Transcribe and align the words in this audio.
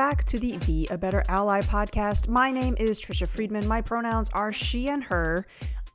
Back 0.00 0.24
to 0.24 0.38
the 0.38 0.56
Be 0.64 0.88
a 0.90 0.96
Better 0.96 1.22
Ally 1.28 1.60
podcast. 1.60 2.26
My 2.26 2.50
name 2.50 2.74
is 2.78 2.98
Trisha 2.98 3.28
Friedman. 3.28 3.68
My 3.68 3.82
pronouns 3.82 4.30
are 4.30 4.50
she 4.50 4.88
and 4.88 5.04
her. 5.04 5.46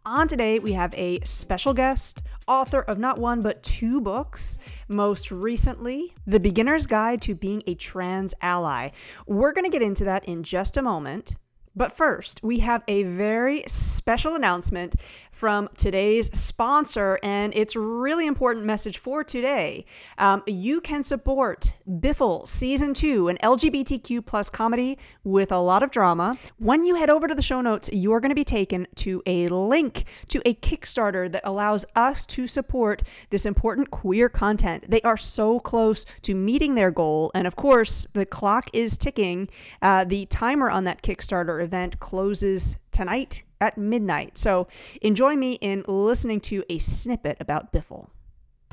On 0.05 0.27
today, 0.27 0.59
we 0.59 0.73
have 0.73 0.93
a 0.93 1.19
special 1.23 1.73
guest, 1.73 2.21
author 2.47 2.81
of 2.81 2.99
not 2.99 3.18
one 3.18 3.41
but 3.41 3.63
two 3.63 3.99
books. 3.99 4.59
Most 4.89 5.31
recently, 5.31 6.13
The 6.27 6.39
Beginner's 6.39 6.86
Guide 6.86 7.19
to 7.23 7.33
Being 7.33 7.63
a 7.65 7.73
Trans 7.73 8.36
Ally. 8.43 8.91
We're 9.25 9.54
going 9.54 9.65
to 9.65 9.71
get 9.71 9.82
into 9.82 10.04
that 10.04 10.25
in 10.25 10.43
just 10.43 10.77
a 10.77 10.83
moment. 10.83 11.35
But 11.75 11.91
first, 11.91 12.41
we 12.43 12.60
have 12.60 12.83
a 12.87 13.04
very 13.04 13.63
special 13.65 14.35
announcement 14.35 14.96
from 15.36 15.68
today's 15.75 16.28
sponsor, 16.38 17.20
and 17.21 17.54
it's 17.54 17.75
really 17.75 18.25
important 18.25 18.66
message 18.66 18.98
for 18.98 19.21
today. 19.21 19.86
Um, 20.18 20.42
you 20.48 20.80
can 20.80 21.04
support 21.04 21.74
Biffle 21.86 22.48
Season 22.48 22.94
2, 22.94 23.28
an 23.28 23.38
LGBTQ 23.44 24.25
plus 24.25 24.50
comedy 24.50 24.98
with 25.25 25.52
a 25.52 25.58
lot 25.58 25.84
of 25.84 25.92
drama. 25.92 26.38
When 26.58 26.86
you 26.86 26.96
head 26.96 27.10
over 27.10 27.28
to 27.28 27.36
the 27.36 27.42
show 27.42 27.60
notes, 27.60 27.89
you're 27.92 28.21
going 28.21 28.30
to 28.30 28.36
be 28.36 28.46
taken 28.46 28.88
to 28.96 29.21
a 29.25 29.50
link 29.50 30.06
to 30.30 30.42
a 30.46 30.54
Kickstarter 30.54 31.30
that 31.30 31.46
allows 31.46 31.86
us 31.97 32.25
to 32.28 32.47
support 32.47 33.03
this 33.30 33.45
important 33.45 33.92
queer 33.92 34.30
content. 34.30 34.86
They 34.89 35.02
are 35.02 35.17
so 35.17 35.59
close 35.59 36.06
to 36.22 36.33
meeting 36.33 36.75
their 36.75 36.92
goal, 36.92 37.31
and 37.36 37.45
of 37.45 37.58
course, 37.58 38.08
the 38.14 38.25
clock 38.25 38.70
is 38.72 38.97
ticking. 38.97 39.50
Uh, 39.81 40.06
the 40.06 40.27
timer 40.27 40.70
on 40.70 40.86
that 40.86 41.02
Kickstarter 41.02 41.61
event 41.61 41.99
closes 41.99 42.77
tonight 42.95 43.43
at 43.61 43.77
midnight. 43.77 44.38
So 44.38 44.67
enjoy 45.01 45.35
me 45.35 45.53
in 45.61 45.83
listening 45.88 46.39
to 46.41 46.63
a 46.69 46.79
snippet 46.79 47.37
about 47.39 47.71
Biffle. 47.71 48.09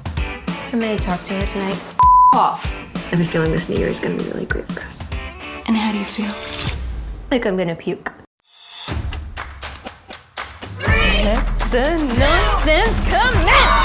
I 0.07 0.73
may 0.75 0.97
talk 0.97 1.21
to 1.25 1.35
her 1.35 1.47
tonight. 1.47 1.83
Off. 2.33 2.65
I 2.95 3.17
have 3.17 3.21
a 3.21 3.25
feeling 3.25 3.53
this 3.53 3.69
new 3.69 3.77
year 3.77 3.89
is 3.89 4.01
going 4.01 4.17
to 4.17 4.25
be 4.25 4.31
really 4.31 4.47
great 4.47 4.71
for 4.73 4.81
us. 4.81 5.11
And 5.67 5.77
how 5.77 5.93
do 5.93 5.99
you 5.99 6.05
feel? 6.05 6.79
Like 7.31 7.47
I'm 7.47 7.57
gonna 7.57 7.75
puke. 7.75 8.13
Let 10.81 11.47
the 11.71 11.97
nonsense 12.19 13.01
commence! 13.01 13.83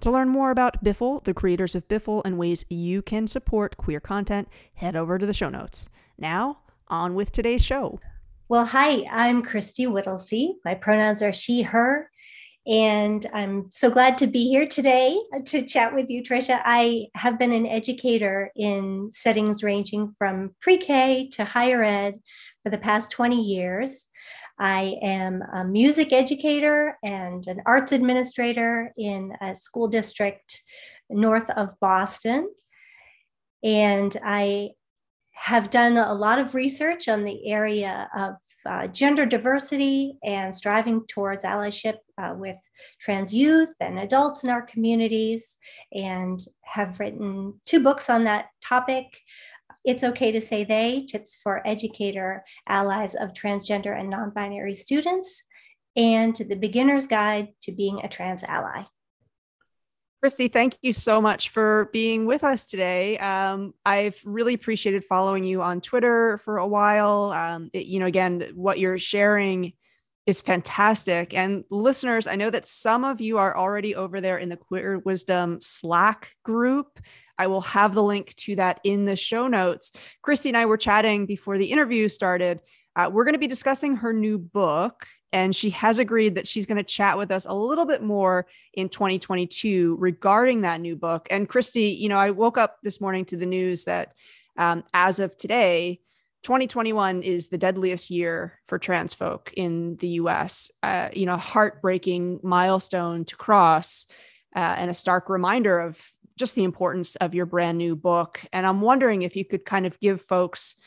To 0.00 0.10
learn 0.10 0.28
more 0.28 0.50
about 0.50 0.82
Biffle, 0.82 1.22
the 1.24 1.34
creators 1.34 1.74
of 1.74 1.86
Biffle, 1.88 2.22
and 2.24 2.38
ways 2.38 2.64
you 2.68 3.02
can 3.02 3.26
support 3.26 3.76
queer 3.76 4.00
content, 4.00 4.48
head 4.74 4.96
over 4.96 5.18
to 5.18 5.26
the 5.26 5.32
show 5.32 5.48
notes. 5.48 5.90
Now, 6.20 6.58
on 6.88 7.14
with 7.14 7.32
today's 7.32 7.64
show. 7.64 7.98
Well, 8.50 8.66
hi, 8.66 9.06
I'm 9.10 9.42
Christy 9.42 9.86
Whittlesey. 9.86 10.56
My 10.66 10.74
pronouns 10.74 11.22
are 11.22 11.32
she, 11.32 11.62
her. 11.62 12.10
And 12.66 13.24
I'm 13.32 13.70
so 13.70 13.88
glad 13.88 14.18
to 14.18 14.26
be 14.26 14.46
here 14.46 14.66
today 14.66 15.18
uh, 15.34 15.38
to 15.46 15.62
chat 15.62 15.94
with 15.94 16.10
you, 16.10 16.22
Trisha. 16.22 16.60
I 16.62 17.06
have 17.14 17.38
been 17.38 17.52
an 17.52 17.66
educator 17.66 18.50
in 18.54 19.08
settings 19.10 19.62
ranging 19.62 20.12
from 20.18 20.54
pre 20.60 20.76
K 20.76 21.30
to 21.32 21.44
higher 21.46 21.82
ed 21.82 22.20
for 22.62 22.68
the 22.68 22.76
past 22.76 23.10
20 23.10 23.40
years. 23.40 24.04
I 24.58 24.98
am 25.02 25.40
a 25.54 25.64
music 25.64 26.12
educator 26.12 26.98
and 27.02 27.46
an 27.46 27.62
arts 27.64 27.92
administrator 27.92 28.92
in 28.98 29.32
a 29.40 29.56
school 29.56 29.88
district 29.88 30.62
north 31.08 31.48
of 31.48 31.70
Boston. 31.80 32.50
And 33.64 34.14
I 34.22 34.72
have 35.40 35.70
done 35.70 35.96
a 35.96 36.12
lot 36.12 36.38
of 36.38 36.54
research 36.54 37.08
on 37.08 37.24
the 37.24 37.50
area 37.50 38.10
of 38.14 38.34
uh, 38.66 38.86
gender 38.88 39.24
diversity 39.24 40.18
and 40.22 40.54
striving 40.54 41.02
towards 41.06 41.44
allyship 41.44 41.94
uh, 42.18 42.34
with 42.36 42.58
trans 43.00 43.32
youth 43.32 43.72
and 43.80 43.98
adults 43.98 44.44
in 44.44 44.50
our 44.50 44.60
communities, 44.60 45.56
and 45.94 46.40
have 46.60 47.00
written 47.00 47.58
two 47.64 47.80
books 47.80 48.10
on 48.10 48.24
that 48.24 48.48
topic. 48.62 49.06
It's 49.82 50.04
okay 50.04 50.30
to 50.30 50.42
say 50.42 50.62
they 50.62 51.06
tips 51.10 51.40
for 51.42 51.66
educator 51.66 52.44
allies 52.68 53.14
of 53.14 53.32
transgender 53.32 53.98
and 53.98 54.10
non 54.10 54.32
binary 54.34 54.74
students, 54.74 55.42
and 55.96 56.36
the 56.36 56.54
beginner's 56.54 57.06
guide 57.06 57.48
to 57.62 57.72
being 57.72 58.04
a 58.04 58.08
trans 58.08 58.44
ally. 58.44 58.82
Christy, 60.20 60.48
thank 60.48 60.76
you 60.82 60.92
so 60.92 61.22
much 61.22 61.48
for 61.48 61.88
being 61.94 62.26
with 62.26 62.44
us 62.44 62.66
today. 62.66 63.16
Um, 63.16 63.72
I've 63.86 64.20
really 64.26 64.52
appreciated 64.52 65.02
following 65.02 65.44
you 65.44 65.62
on 65.62 65.80
Twitter 65.80 66.36
for 66.44 66.58
a 66.58 66.66
while. 66.66 67.30
Um, 67.32 67.70
it, 67.72 67.86
you 67.86 68.00
know, 68.00 68.06
again, 68.06 68.50
what 68.54 68.78
you're 68.78 68.98
sharing 68.98 69.72
is 70.26 70.42
fantastic. 70.42 71.32
And 71.32 71.64
listeners, 71.70 72.26
I 72.26 72.36
know 72.36 72.50
that 72.50 72.66
some 72.66 73.02
of 73.02 73.22
you 73.22 73.38
are 73.38 73.56
already 73.56 73.94
over 73.94 74.20
there 74.20 74.36
in 74.36 74.50
the 74.50 74.58
Queer 74.58 74.98
Wisdom 74.98 75.58
Slack 75.62 76.28
group. 76.44 77.00
I 77.38 77.46
will 77.46 77.62
have 77.62 77.94
the 77.94 78.02
link 78.02 78.34
to 78.36 78.56
that 78.56 78.80
in 78.84 79.06
the 79.06 79.16
show 79.16 79.48
notes. 79.48 79.92
Christy 80.20 80.50
and 80.50 80.56
I 80.58 80.66
were 80.66 80.76
chatting 80.76 81.24
before 81.24 81.56
the 81.56 81.72
interview 81.72 82.10
started. 82.10 82.60
Uh, 82.94 83.08
we're 83.10 83.24
going 83.24 83.32
to 83.32 83.38
be 83.38 83.46
discussing 83.46 83.96
her 83.96 84.12
new 84.12 84.36
book 84.36 85.06
and 85.32 85.54
she 85.54 85.70
has 85.70 85.98
agreed 85.98 86.34
that 86.34 86.48
she's 86.48 86.66
going 86.66 86.78
to 86.78 86.84
chat 86.84 87.16
with 87.16 87.30
us 87.30 87.46
a 87.46 87.52
little 87.52 87.84
bit 87.84 88.02
more 88.02 88.46
in 88.74 88.88
2022 88.88 89.96
regarding 89.98 90.62
that 90.62 90.80
new 90.80 90.96
book. 90.96 91.28
And 91.30 91.48
Christy, 91.48 91.90
you 91.90 92.08
know, 92.08 92.18
I 92.18 92.30
woke 92.30 92.58
up 92.58 92.78
this 92.82 93.00
morning 93.00 93.24
to 93.26 93.36
the 93.36 93.46
news 93.46 93.84
that 93.84 94.14
um, 94.56 94.82
as 94.92 95.20
of 95.20 95.36
today, 95.36 96.00
2021 96.42 97.22
is 97.22 97.48
the 97.48 97.58
deadliest 97.58 98.10
year 98.10 98.58
for 98.66 98.78
trans 98.78 99.14
folk 99.14 99.52
in 99.56 99.96
the 99.96 100.08
US. 100.08 100.70
Uh, 100.82 101.08
you 101.12 101.26
know, 101.26 101.34
a 101.34 101.38
heartbreaking 101.38 102.40
milestone 102.42 103.24
to 103.26 103.36
cross 103.36 104.06
uh, 104.56 104.58
and 104.58 104.90
a 104.90 104.94
stark 104.94 105.28
reminder 105.28 105.78
of 105.78 106.02
just 106.36 106.54
the 106.54 106.64
importance 106.64 107.16
of 107.16 107.34
your 107.34 107.46
brand 107.46 107.76
new 107.76 107.94
book. 107.94 108.40
And 108.52 108.66
I'm 108.66 108.80
wondering 108.80 109.22
if 109.22 109.36
you 109.36 109.44
could 109.44 109.64
kind 109.64 109.86
of 109.86 110.00
give 110.00 110.22
folks 110.22 110.80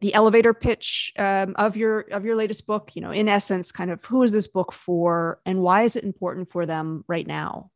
the 0.00 0.14
elevator 0.14 0.52
pitch 0.52 1.12
um, 1.18 1.54
of 1.56 1.76
your 1.76 2.00
of 2.00 2.24
your 2.24 2.36
latest 2.36 2.66
book 2.66 2.90
you 2.94 3.02
know 3.02 3.10
in 3.10 3.28
essence 3.28 3.72
kind 3.72 3.90
of 3.90 4.04
who 4.04 4.22
is 4.22 4.32
this 4.32 4.46
book 4.46 4.72
for 4.72 5.40
and 5.46 5.60
why 5.60 5.82
is 5.82 5.96
it 5.96 6.04
important 6.04 6.50
for 6.50 6.66
them 6.66 7.04
right 7.08 7.26
now 7.26 7.70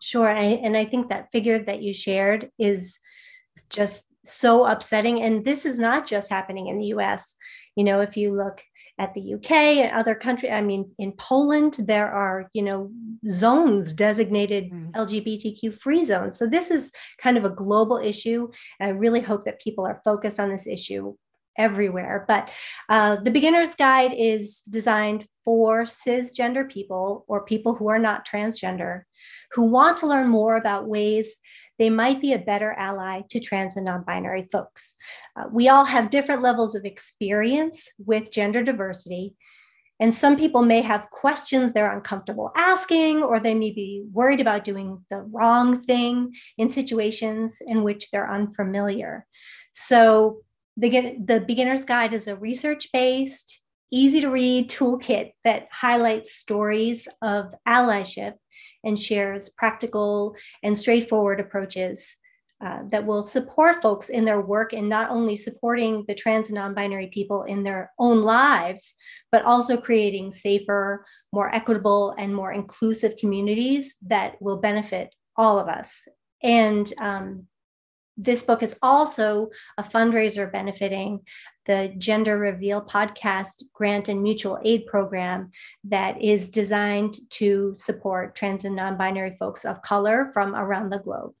sure 0.00 0.28
I, 0.28 0.42
and 0.42 0.76
i 0.76 0.84
think 0.84 1.08
that 1.08 1.30
figure 1.32 1.58
that 1.58 1.82
you 1.82 1.92
shared 1.92 2.50
is 2.58 2.98
just 3.68 4.04
so 4.24 4.64
upsetting 4.64 5.20
and 5.22 5.44
this 5.44 5.66
is 5.66 5.78
not 5.78 6.06
just 6.06 6.30
happening 6.30 6.68
in 6.68 6.78
the 6.78 6.86
us 6.86 7.36
you 7.76 7.84
know 7.84 8.00
if 8.00 8.16
you 8.16 8.34
look 8.34 8.62
at 8.98 9.12
the 9.14 9.34
UK 9.34 9.50
and 9.50 9.92
other 9.92 10.14
countries. 10.14 10.52
I 10.52 10.60
mean, 10.60 10.92
in 10.98 11.12
Poland, 11.12 11.76
there 11.80 12.08
are, 12.08 12.48
you 12.52 12.62
know, 12.62 12.90
zones 13.28 13.92
designated 13.92 14.70
mm. 14.70 14.92
LGBTQ 14.92 15.74
free 15.74 16.04
zones. 16.04 16.38
So 16.38 16.46
this 16.46 16.70
is 16.70 16.92
kind 17.18 17.36
of 17.36 17.44
a 17.44 17.50
global 17.50 17.96
issue. 17.96 18.48
And 18.78 18.90
I 18.90 18.92
really 18.92 19.20
hope 19.20 19.44
that 19.44 19.60
people 19.60 19.84
are 19.84 20.00
focused 20.04 20.38
on 20.38 20.48
this 20.48 20.66
issue 20.66 21.14
everywhere. 21.56 22.24
But 22.26 22.50
uh, 22.88 23.16
the 23.16 23.30
beginner's 23.30 23.74
guide 23.74 24.14
is 24.16 24.60
designed 24.68 25.26
for 25.44 25.84
cisgender 25.84 26.68
people 26.68 27.24
or 27.28 27.44
people 27.44 27.74
who 27.74 27.88
are 27.88 27.98
not 27.98 28.26
transgender 28.26 29.02
who 29.52 29.64
want 29.64 29.98
to 29.98 30.06
learn 30.06 30.28
more 30.28 30.56
about 30.56 30.88
ways 30.88 31.34
they 31.78 31.90
might 31.90 32.20
be 32.20 32.32
a 32.32 32.38
better 32.38 32.72
ally 32.72 33.22
to 33.30 33.40
trans 33.40 33.76
and 33.76 33.84
non 33.84 34.04
binary 34.04 34.48
folks. 34.52 34.94
Uh, 35.36 35.44
we 35.50 35.68
all 35.68 35.84
have 35.84 36.10
different 36.10 36.42
levels 36.42 36.74
of 36.74 36.84
experience 36.84 37.88
with 37.98 38.32
gender 38.32 38.62
diversity. 38.62 39.34
And 40.00 40.14
some 40.14 40.36
people 40.36 40.62
may 40.62 40.82
have 40.82 41.10
questions 41.10 41.72
they're 41.72 41.92
uncomfortable 41.92 42.50
asking, 42.56 43.22
or 43.22 43.38
they 43.38 43.54
may 43.54 43.70
be 43.70 44.04
worried 44.12 44.40
about 44.40 44.64
doing 44.64 45.04
the 45.08 45.22
wrong 45.22 45.80
thing 45.80 46.32
in 46.58 46.68
situations 46.68 47.62
in 47.64 47.82
which 47.84 48.10
they're 48.10 48.30
unfamiliar. 48.30 49.24
So, 49.72 50.42
the, 50.76 51.16
the 51.24 51.40
beginner's 51.40 51.84
guide 51.84 52.12
is 52.12 52.26
a 52.26 52.36
research 52.36 52.90
based, 52.92 53.60
easy 53.90 54.20
to 54.20 54.28
read 54.28 54.68
toolkit 54.68 55.32
that 55.44 55.68
highlights 55.70 56.34
stories 56.34 57.06
of 57.22 57.54
allyship 57.66 58.34
and 58.82 59.00
shares 59.00 59.50
practical 59.50 60.36
and 60.62 60.76
straightforward 60.76 61.40
approaches 61.40 62.16
uh, 62.64 62.80
that 62.88 63.04
will 63.04 63.22
support 63.22 63.82
folks 63.82 64.08
in 64.08 64.24
their 64.24 64.40
work 64.40 64.72
in 64.72 64.88
not 64.88 65.10
only 65.10 65.36
supporting 65.36 66.04
the 66.08 66.14
trans 66.14 66.48
and 66.48 66.54
non-binary 66.54 67.08
people 67.08 67.42
in 67.42 67.62
their 67.62 67.92
own 67.98 68.22
lives, 68.22 68.94
but 69.30 69.44
also 69.44 69.76
creating 69.76 70.30
safer, 70.30 71.04
more 71.32 71.54
equitable, 71.54 72.14
and 72.16 72.34
more 72.34 72.52
inclusive 72.52 73.16
communities 73.16 73.96
that 74.06 74.40
will 74.40 74.56
benefit 74.56 75.14
all 75.36 75.58
of 75.58 75.68
us. 75.68 75.92
And 76.42 76.90
um, 76.98 77.48
this 78.16 78.42
book 78.42 78.62
is 78.62 78.76
also 78.82 79.50
a 79.78 79.82
fundraiser 79.82 80.50
benefiting 80.50 81.20
the 81.66 81.92
Gender 81.96 82.38
Reveal 82.38 82.82
podcast 82.82 83.62
grant 83.72 84.08
and 84.08 84.22
mutual 84.22 84.58
aid 84.64 84.86
program 84.86 85.50
that 85.84 86.22
is 86.22 86.48
designed 86.48 87.18
to 87.30 87.72
support 87.74 88.34
trans 88.34 88.64
and 88.64 88.76
non-binary 88.76 89.36
folks 89.38 89.64
of 89.64 89.82
color 89.82 90.30
from 90.32 90.54
around 90.54 90.90
the 90.90 90.98
globe. 90.98 91.32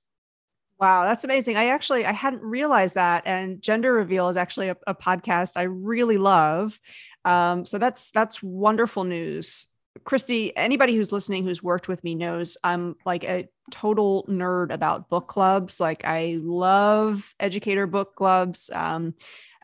Wow, 0.80 1.04
that's 1.04 1.24
amazing. 1.24 1.56
I 1.56 1.66
actually 1.66 2.04
I 2.04 2.12
hadn't 2.12 2.42
realized 2.42 2.96
that. 2.96 3.22
And 3.26 3.62
Gender 3.62 3.92
Reveal 3.92 4.28
is 4.28 4.36
actually 4.36 4.68
a, 4.68 4.76
a 4.86 4.94
podcast 4.94 5.56
I 5.56 5.62
really 5.62 6.18
love. 6.18 6.78
Um, 7.24 7.64
so 7.64 7.78
that's 7.78 8.10
that's 8.10 8.42
wonderful 8.42 9.04
news 9.04 9.68
Christy, 10.02 10.54
anybody 10.56 10.96
who's 10.96 11.12
listening 11.12 11.44
who's 11.44 11.62
worked 11.62 11.86
with 11.86 12.02
me 12.02 12.14
knows 12.14 12.56
I'm 12.64 12.96
like 13.06 13.22
a 13.22 13.48
total 13.70 14.26
nerd 14.28 14.72
about 14.72 15.08
book 15.08 15.28
clubs. 15.28 15.80
Like 15.80 16.04
I 16.04 16.38
love 16.42 17.32
educator 17.38 17.86
book 17.86 18.16
clubs. 18.16 18.70
Um, 18.74 19.14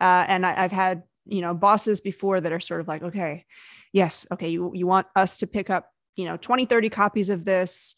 uh, 0.00 0.25
and 0.29 0.47
I, 0.47 0.65
I've 0.65 0.73
had, 0.73 1.03
you 1.27 1.41
know, 1.41 1.53
bosses 1.53 2.00
before 2.00 2.41
that 2.41 2.53
are 2.53 2.61
sort 2.61 2.81
of 2.81 2.88
like, 2.88 3.03
okay, 3.03 3.44
yes, 3.93 4.27
okay, 4.31 4.49
you, 4.49 4.71
you 4.73 4.87
want 4.87 5.09
us 5.17 5.38
to 5.38 5.47
pick 5.47 5.69
up, 5.69 5.93
you 6.17 6.25
know, 6.25 6.37
20, 6.37 6.65
30 6.65 6.88
copies 6.91 7.29
of 7.29 7.44
this, 7.44 7.97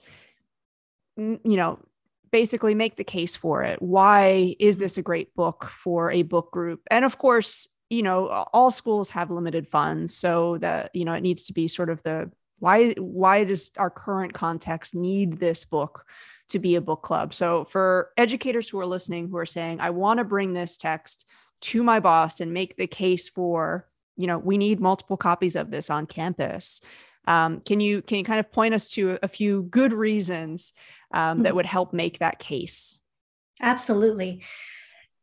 you 1.17 1.38
know, 1.44 1.79
basically 2.31 2.75
make 2.75 2.96
the 2.96 3.05
case 3.05 3.37
for 3.37 3.62
it. 3.62 3.81
Why 3.81 4.56
is 4.58 4.79
this 4.79 4.96
a 4.96 5.02
great 5.02 5.34
book 5.34 5.67
for 5.69 6.11
a 6.11 6.23
book 6.23 6.50
group? 6.50 6.81
And 6.90 7.05
of 7.05 7.19
course, 7.19 7.69
you 7.92 8.02
know, 8.02 8.28
all 8.52 8.70
schools 8.70 9.10
have 9.10 9.30
limited 9.30 9.68
funds, 9.68 10.14
so 10.14 10.56
that 10.58 10.90
you 10.94 11.04
know 11.04 11.12
it 11.12 11.20
needs 11.20 11.44
to 11.44 11.52
be 11.52 11.68
sort 11.68 11.90
of 11.90 12.02
the 12.02 12.30
why 12.58 12.92
why 12.92 13.44
does 13.44 13.70
our 13.76 13.90
current 13.90 14.32
context 14.32 14.94
need 14.94 15.34
this 15.34 15.64
book 15.64 16.06
to 16.48 16.58
be 16.58 16.76
a 16.76 16.80
book 16.80 17.02
club? 17.02 17.34
So 17.34 17.64
for 17.64 18.10
educators 18.16 18.70
who 18.70 18.78
are 18.80 18.86
listening 18.86 19.28
who 19.28 19.36
are 19.36 19.46
saying, 19.46 19.80
I 19.80 19.90
want 19.90 20.18
to 20.18 20.24
bring 20.24 20.52
this 20.52 20.76
text 20.76 21.26
to 21.62 21.82
my 21.82 22.00
boss 22.00 22.40
and 22.40 22.52
make 22.52 22.76
the 22.76 22.86
case 22.86 23.28
for, 23.28 23.88
you 24.16 24.26
know, 24.26 24.38
we 24.38 24.58
need 24.58 24.80
multiple 24.80 25.16
copies 25.16 25.54
of 25.54 25.70
this 25.70 25.90
on 25.90 26.06
campus. 26.06 26.80
Um, 27.26 27.60
can 27.60 27.80
you 27.80 28.00
can 28.00 28.18
you 28.18 28.24
kind 28.24 28.40
of 28.40 28.50
point 28.50 28.74
us 28.74 28.88
to 28.90 29.18
a 29.22 29.28
few 29.28 29.64
good 29.64 29.92
reasons 29.92 30.72
um, 31.12 31.40
that 31.40 31.48
mm-hmm. 31.48 31.56
would 31.56 31.66
help 31.66 31.92
make 31.92 32.20
that 32.20 32.38
case? 32.38 33.00
Absolutely. 33.60 34.42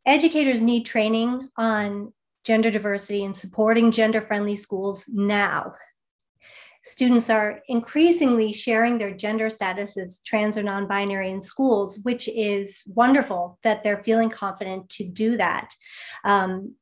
Educators 0.06 0.62
need 0.62 0.86
training 0.86 1.50
on 1.58 2.14
gender 2.50 2.72
diversity 2.72 3.24
and 3.24 3.38
supporting 3.38 3.92
gender 3.92 4.20
friendly 4.20 4.56
schools 4.56 5.06
now. 5.08 5.72
Students 6.84 7.30
are 7.30 7.62
increasingly 7.68 8.52
sharing 8.54 8.98
their 8.98 9.12
gender 9.12 9.52
status 9.52 9.96
as 9.98 10.20
trans 10.26 10.58
or 10.58 10.64
non 10.64 10.88
binary 10.88 11.30
in 11.30 11.42
schools, 11.42 12.00
which 12.02 12.28
is 12.28 12.82
wonderful 12.88 13.60
that 13.62 13.84
they're 13.84 14.04
feeling 14.04 14.32
confident 14.32 14.90
to 14.90 15.04
do 15.04 15.38
that. 15.38 15.70
Um, 16.24 16.74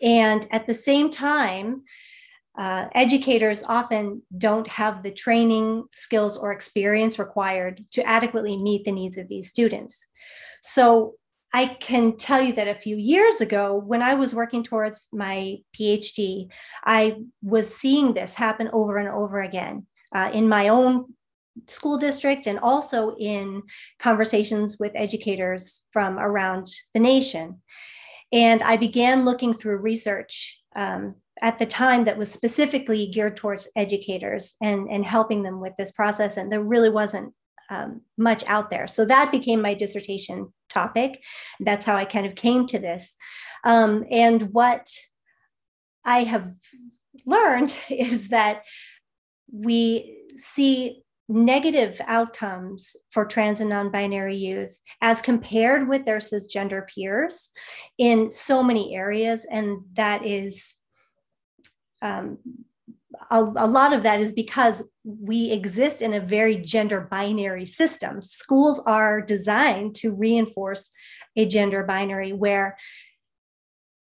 and 0.00 0.46
at 0.50 0.66
the 0.66 0.72
same 0.72 1.10
time, 1.10 1.82
uh, 2.58 2.86
educators 2.94 3.62
often 3.68 4.22
don't 4.38 4.66
have 4.66 5.02
the 5.02 5.10
training, 5.10 5.84
skills, 5.94 6.38
or 6.38 6.52
experience 6.52 7.18
required 7.18 7.84
to 7.90 8.02
adequately 8.08 8.56
meet 8.56 8.86
the 8.86 8.92
needs 8.92 9.18
of 9.18 9.28
these 9.28 9.50
students. 9.50 10.06
So 10.62 11.16
I 11.56 11.68
can 11.80 12.18
tell 12.18 12.42
you 12.42 12.52
that 12.52 12.68
a 12.68 12.74
few 12.74 12.96
years 12.96 13.40
ago, 13.40 13.78
when 13.78 14.02
I 14.02 14.12
was 14.12 14.34
working 14.34 14.62
towards 14.62 15.08
my 15.10 15.56
PhD, 15.74 16.48
I 16.84 17.16
was 17.40 17.74
seeing 17.74 18.12
this 18.12 18.34
happen 18.34 18.68
over 18.74 18.98
and 18.98 19.08
over 19.08 19.40
again 19.40 19.86
uh, 20.14 20.28
in 20.34 20.50
my 20.50 20.68
own 20.68 21.14
school 21.66 21.96
district 21.96 22.46
and 22.46 22.58
also 22.58 23.16
in 23.18 23.62
conversations 23.98 24.76
with 24.78 24.92
educators 24.94 25.80
from 25.94 26.18
around 26.18 26.66
the 26.92 27.00
nation. 27.00 27.62
And 28.32 28.62
I 28.62 28.76
began 28.76 29.24
looking 29.24 29.54
through 29.54 29.78
research 29.78 30.60
um, 30.76 31.08
at 31.40 31.58
the 31.58 31.64
time 31.64 32.04
that 32.04 32.18
was 32.18 32.30
specifically 32.30 33.06
geared 33.06 33.38
towards 33.38 33.66
educators 33.76 34.52
and, 34.60 34.90
and 34.90 35.06
helping 35.06 35.42
them 35.42 35.62
with 35.62 35.72
this 35.78 35.92
process. 35.92 36.36
And 36.36 36.52
there 36.52 36.62
really 36.62 36.90
wasn't 36.90 37.32
um, 37.70 38.02
much 38.16 38.44
out 38.46 38.70
there. 38.70 38.86
So 38.86 39.04
that 39.06 39.32
became 39.32 39.60
my 39.60 39.74
dissertation 39.74 40.52
topic. 40.68 41.22
That's 41.60 41.84
how 41.84 41.96
I 41.96 42.04
kind 42.04 42.26
of 42.26 42.34
came 42.34 42.66
to 42.68 42.78
this. 42.78 43.14
Um, 43.64 44.04
and 44.10 44.42
what 44.52 44.88
I 46.04 46.24
have 46.24 46.52
learned 47.24 47.76
is 47.90 48.28
that 48.28 48.62
we 49.50 50.18
see 50.36 51.02
negative 51.28 52.00
outcomes 52.06 52.94
for 53.10 53.24
trans 53.24 53.58
and 53.58 53.70
non-binary 53.70 54.36
youth 54.36 54.80
as 55.00 55.20
compared 55.20 55.88
with 55.88 56.04
their 56.04 56.18
cisgender 56.18 56.86
peers 56.86 57.50
in 57.98 58.30
so 58.30 58.62
many 58.62 58.94
areas 58.94 59.44
and 59.50 59.80
that 59.94 60.24
is 60.24 60.76
um, 62.00 62.38
a, 63.30 63.40
a, 63.40 63.66
lot 63.66 63.92
of 63.92 64.02
that 64.02 64.20
is 64.20 64.32
because 64.32 64.82
we 65.04 65.50
exist 65.50 66.02
in 66.02 66.14
a 66.14 66.20
very 66.20 66.56
gender 66.56 67.00
binary 67.00 67.66
system. 67.66 68.22
Schools 68.22 68.80
are 68.80 69.20
designed 69.20 69.94
to 69.96 70.12
reinforce 70.12 70.90
a 71.36 71.46
gender 71.46 71.82
binary 71.82 72.32
where 72.32 72.76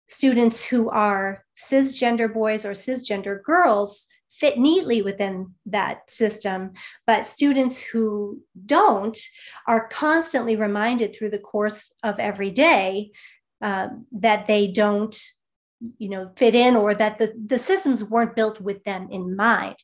students 0.08 0.64
who 0.64 0.88
are 0.88 1.44
cisgender 1.56 2.32
boys 2.32 2.64
or 2.64 2.72
cisgender 2.72 3.42
girls 3.42 4.06
fit 4.30 4.58
neatly 4.58 5.02
within 5.02 5.54
that 5.66 6.10
system, 6.10 6.72
but 7.06 7.26
students 7.26 7.80
who 7.80 8.40
don't 8.66 9.18
are 9.66 9.88
constantly 9.88 10.56
reminded 10.56 11.14
through 11.14 11.30
the 11.30 11.38
course 11.38 11.92
of 12.02 12.18
every 12.18 12.50
day 12.50 13.10
uh, 13.60 13.88
that 14.12 14.46
they 14.46 14.68
don't 14.68 15.20
you 15.98 16.08
know 16.08 16.30
fit 16.36 16.54
in 16.54 16.76
or 16.76 16.94
that 16.94 17.18
the, 17.18 17.32
the 17.46 17.58
systems 17.58 18.02
weren't 18.02 18.36
built 18.36 18.60
with 18.60 18.82
them 18.84 19.08
in 19.10 19.36
mind. 19.36 19.76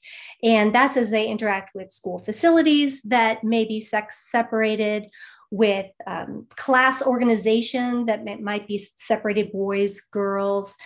And 0.43 0.75
that's 0.75 0.96
as 0.96 1.11
they 1.11 1.26
interact 1.26 1.75
with 1.75 1.93
school 1.93 2.19
facilities 2.19 3.00
that 3.02 3.44
may 3.44 3.64
be 3.64 3.81
sex 3.81 4.29
separated 4.31 5.06
with 5.50 5.87
um, 6.06 6.46
class 6.56 7.02
organization 7.02 8.06
that 8.06 8.25
may, 8.25 8.37
might 8.37 8.67
be 8.67 8.85
separated 8.96 9.52
boys 9.52 10.00
girls 10.11 10.76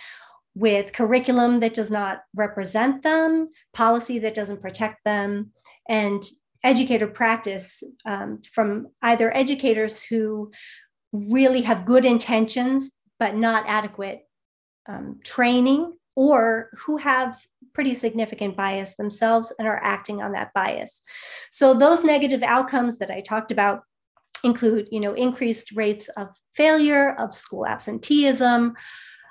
with 0.55 0.93
curriculum 0.93 1.59
that 1.61 1.73
does 1.73 1.89
not 1.89 2.21
represent 2.35 3.01
them 3.01 3.47
policy 3.73 4.19
that 4.19 4.35
doesn't 4.35 4.61
protect 4.61 5.03
them 5.05 5.51
and 5.87 6.23
educator 6.63 7.07
practice 7.07 7.81
um, 8.05 8.41
from 8.53 8.87
either 9.01 9.35
educators 9.35 10.01
who 10.01 10.51
really 11.13 11.61
have 11.61 11.85
good 11.85 12.05
intentions 12.05 12.91
but 13.17 13.35
not 13.35 13.63
adequate 13.67 14.21
um, 14.87 15.19
training 15.23 15.93
or 16.15 16.69
who 16.77 16.97
have 16.97 17.39
pretty 17.73 17.93
significant 17.93 18.57
bias 18.57 18.95
themselves 18.95 19.53
and 19.57 19.67
are 19.67 19.81
acting 19.81 20.21
on 20.21 20.33
that 20.33 20.53
bias. 20.53 21.01
So 21.51 21.73
those 21.73 22.03
negative 22.03 22.43
outcomes 22.43 22.99
that 22.99 23.11
I 23.11 23.21
talked 23.21 23.51
about 23.51 23.83
include, 24.43 24.87
you 24.91 24.99
know, 24.99 25.13
increased 25.13 25.71
rates 25.71 26.09
of 26.17 26.29
failure, 26.55 27.15
of 27.15 27.33
school 27.33 27.65
absenteeism, 27.65 28.73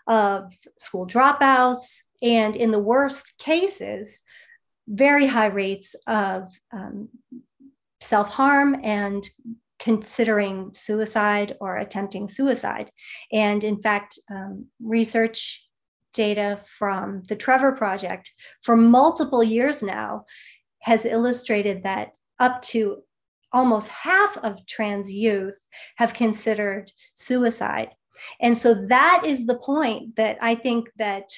of 0.07 0.53
school 0.79 1.07
dropouts, 1.07 1.99
and 2.23 2.57
in 2.57 2.71
the 2.71 2.79
worst 2.79 3.37
cases, 3.39 4.23
very 4.89 5.27
high 5.27 5.47
rates 5.47 5.95
of 6.07 6.49
um, 6.73 7.09
self 8.01 8.29
harm 8.31 8.81
and 8.83 9.29
considering 9.79 10.71
suicide 10.75 11.57
or 11.61 11.77
attempting 11.77 12.27
suicide. 12.27 12.91
And 13.33 13.63
in 13.63 13.81
fact, 13.81 14.19
um, 14.31 14.67
research 14.83 15.65
data 16.15 16.61
from 16.65 17.23
the 17.29 17.37
Trevor 17.37 17.73
Project 17.73 18.33
for 18.63 18.77
multiple 18.77 19.43
years 19.43 19.83
now 19.83 20.25
has 20.81 21.05
illustrated 21.05 21.83
that 21.85 22.11
up 22.39 22.63
to 22.63 23.03
almost 23.53 23.89
half 23.89 24.37
of 24.39 24.67
trans 24.67 25.13
youth 25.13 25.59
have 25.97 26.15
considered 26.15 26.91
suicide. 27.15 27.91
And 28.41 28.57
so 28.59 28.75
that 28.89 29.23
is 29.25 29.47
the 29.47 29.59
point 29.59 30.17
that 30.17 30.39
I 30.41 30.55
think 30.55 30.91
that 30.99 31.29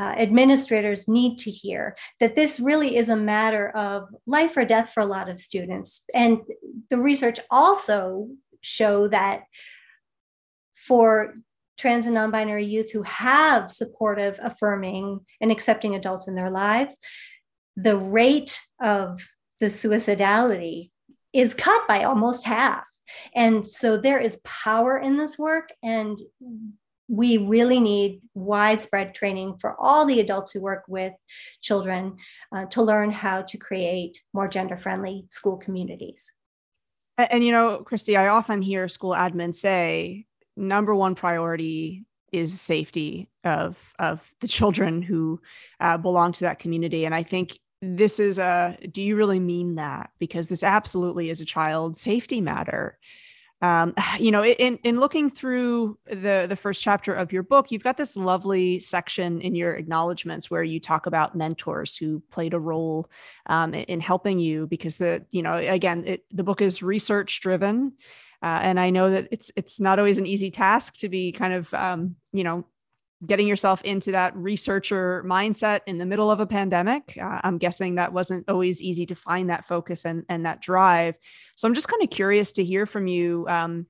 uh, 0.00 0.14
administrators 0.16 1.06
need 1.08 1.36
to 1.36 1.50
hear 1.50 1.94
that 2.20 2.34
this 2.34 2.58
really 2.58 2.96
is 2.96 3.10
a 3.10 3.16
matter 3.16 3.68
of 3.70 4.08
life 4.26 4.56
or 4.56 4.64
death 4.64 4.90
for 4.94 5.02
a 5.02 5.12
lot 5.16 5.28
of 5.28 5.38
students. 5.38 6.02
And 6.14 6.38
the 6.88 6.98
research 6.98 7.38
also 7.50 8.28
show 8.62 9.08
that 9.08 9.42
for 10.74 11.34
trans 11.76 12.06
and 12.06 12.14
non-binary 12.14 12.64
youth 12.64 12.90
who 12.92 13.02
have 13.02 13.70
supportive, 13.70 14.40
affirming, 14.42 15.20
and 15.40 15.52
accepting 15.52 15.94
adults 15.94 16.28
in 16.28 16.34
their 16.34 16.50
lives, 16.50 16.96
the 17.76 17.98
rate 17.98 18.58
of 18.82 19.28
the 19.60 19.66
suicidality 19.66 20.90
is 21.32 21.52
cut 21.52 21.86
by 21.86 22.04
almost 22.04 22.44
half. 22.44 22.86
And 23.34 23.68
so 23.68 23.98
there 23.98 24.18
is 24.18 24.40
power 24.44 24.96
in 24.96 25.18
this 25.18 25.38
work, 25.38 25.68
and 25.82 26.18
we 27.10 27.38
really 27.38 27.80
need 27.80 28.20
widespread 28.34 29.14
training 29.14 29.56
for 29.58 29.74
all 29.80 30.06
the 30.06 30.20
adults 30.20 30.52
who 30.52 30.60
work 30.60 30.84
with 30.86 31.12
children 31.60 32.16
uh, 32.52 32.66
to 32.66 32.82
learn 32.82 33.10
how 33.10 33.42
to 33.42 33.58
create 33.58 34.22
more 34.32 34.46
gender 34.46 34.76
friendly 34.76 35.26
school 35.28 35.56
communities. 35.56 36.30
And, 37.18 37.32
and, 37.32 37.44
you 37.44 37.50
know, 37.50 37.78
Christy, 37.78 38.16
I 38.16 38.28
often 38.28 38.62
hear 38.62 38.86
school 38.86 39.10
admins 39.10 39.56
say 39.56 40.26
number 40.56 40.94
one 40.94 41.16
priority 41.16 42.04
is 42.32 42.60
safety 42.60 43.28
of 43.42 43.92
of 43.98 44.30
the 44.40 44.46
children 44.46 45.02
who 45.02 45.40
uh, 45.80 45.98
belong 45.98 46.30
to 46.30 46.44
that 46.44 46.60
community. 46.60 47.04
And 47.04 47.12
i 47.12 47.24
think 47.24 47.58
this 47.82 48.20
is 48.20 48.38
a 48.38 48.78
do 48.92 49.02
you 49.02 49.16
really 49.16 49.40
mean 49.40 49.76
that? 49.76 50.10
Because 50.20 50.46
this 50.46 50.62
absolutely 50.62 51.30
is 51.30 51.40
a 51.40 51.46
child 51.46 51.96
safety 51.96 52.40
matter 52.40 52.98
um, 53.62 53.94
you 54.18 54.30
know, 54.30 54.44
in 54.44 54.78
in 54.82 55.00
looking 55.00 55.30
through 55.30 55.98
the 56.06 56.46
the 56.48 56.56
first 56.56 56.82
chapter 56.82 57.14
of 57.14 57.32
your 57.32 57.42
book, 57.42 57.70
you've 57.70 57.82
got 57.82 57.96
this 57.96 58.16
lovely 58.16 58.80
section 58.80 59.40
in 59.40 59.54
your 59.54 59.74
acknowledgments 59.74 60.50
where 60.50 60.62
you 60.62 60.80
talk 60.80 61.06
about 61.06 61.36
mentors 61.36 61.96
who 61.96 62.22
played 62.30 62.54
a 62.54 62.60
role 62.60 63.10
um, 63.46 63.74
in 63.74 64.00
helping 64.00 64.38
you 64.38 64.66
because 64.66 64.98
the 64.98 65.24
you 65.30 65.42
know 65.42 65.56
again 65.56 66.04
it, 66.06 66.24
the 66.30 66.44
book 66.44 66.60
is 66.60 66.82
research 66.82 67.40
driven. 67.40 67.92
Uh, 68.42 68.58
and 68.62 68.80
I 68.80 68.88
know 68.88 69.10
that 69.10 69.28
it's 69.30 69.50
it's 69.54 69.80
not 69.80 69.98
always 69.98 70.16
an 70.16 70.26
easy 70.26 70.50
task 70.50 70.98
to 71.00 71.10
be 71.10 71.30
kind 71.30 71.52
of 71.52 71.72
um, 71.74 72.16
you 72.32 72.42
know 72.42 72.64
getting 73.24 73.46
yourself 73.46 73.82
into 73.82 74.12
that 74.12 74.34
researcher 74.34 75.22
mindset 75.26 75.80
in 75.86 75.98
the 75.98 76.06
middle 76.06 76.30
of 76.30 76.40
a 76.40 76.46
pandemic. 76.46 77.18
Uh, 77.20 77.40
I'm 77.44 77.58
guessing 77.58 77.96
that 77.96 78.12
wasn't 78.12 78.48
always 78.48 78.80
easy 78.80 79.04
to 79.06 79.14
find 79.14 79.50
that 79.50 79.66
focus 79.66 80.06
and, 80.06 80.24
and 80.28 80.46
that 80.46 80.62
drive. 80.62 81.16
So 81.54 81.68
I'm 81.68 81.74
just 81.74 81.88
kind 81.88 82.02
of 82.02 82.10
curious 82.10 82.52
to 82.52 82.64
hear 82.64 82.86
from 82.86 83.06
you 83.06 83.46
um, 83.48 83.86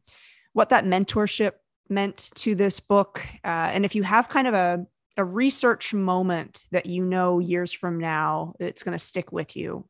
what 0.53 0.71
that 0.71 0.85
mentorship 0.85 1.53
meant 1.89 2.31
to 2.37 2.55
this 2.55 2.81
book. 2.81 3.25
Uh, 3.45 3.71
and 3.73 3.85
if 3.85 3.95
you 3.95 4.03
have 4.03 4.29
kind 4.29 4.49
of 4.49 4.55
a, 4.55 4.87
a 5.17 5.25
research 5.25 5.95
moment 5.95 6.65
that 6.73 6.87
you 6.87 7.05
know 7.05 7.39
years 7.39 7.73
from 7.73 7.99
now 7.99 8.55
it's 8.59 8.83
going 8.83 8.97
to 8.97 9.05
stick 9.05 9.33
with 9.33 9.57
you. 9.57 9.85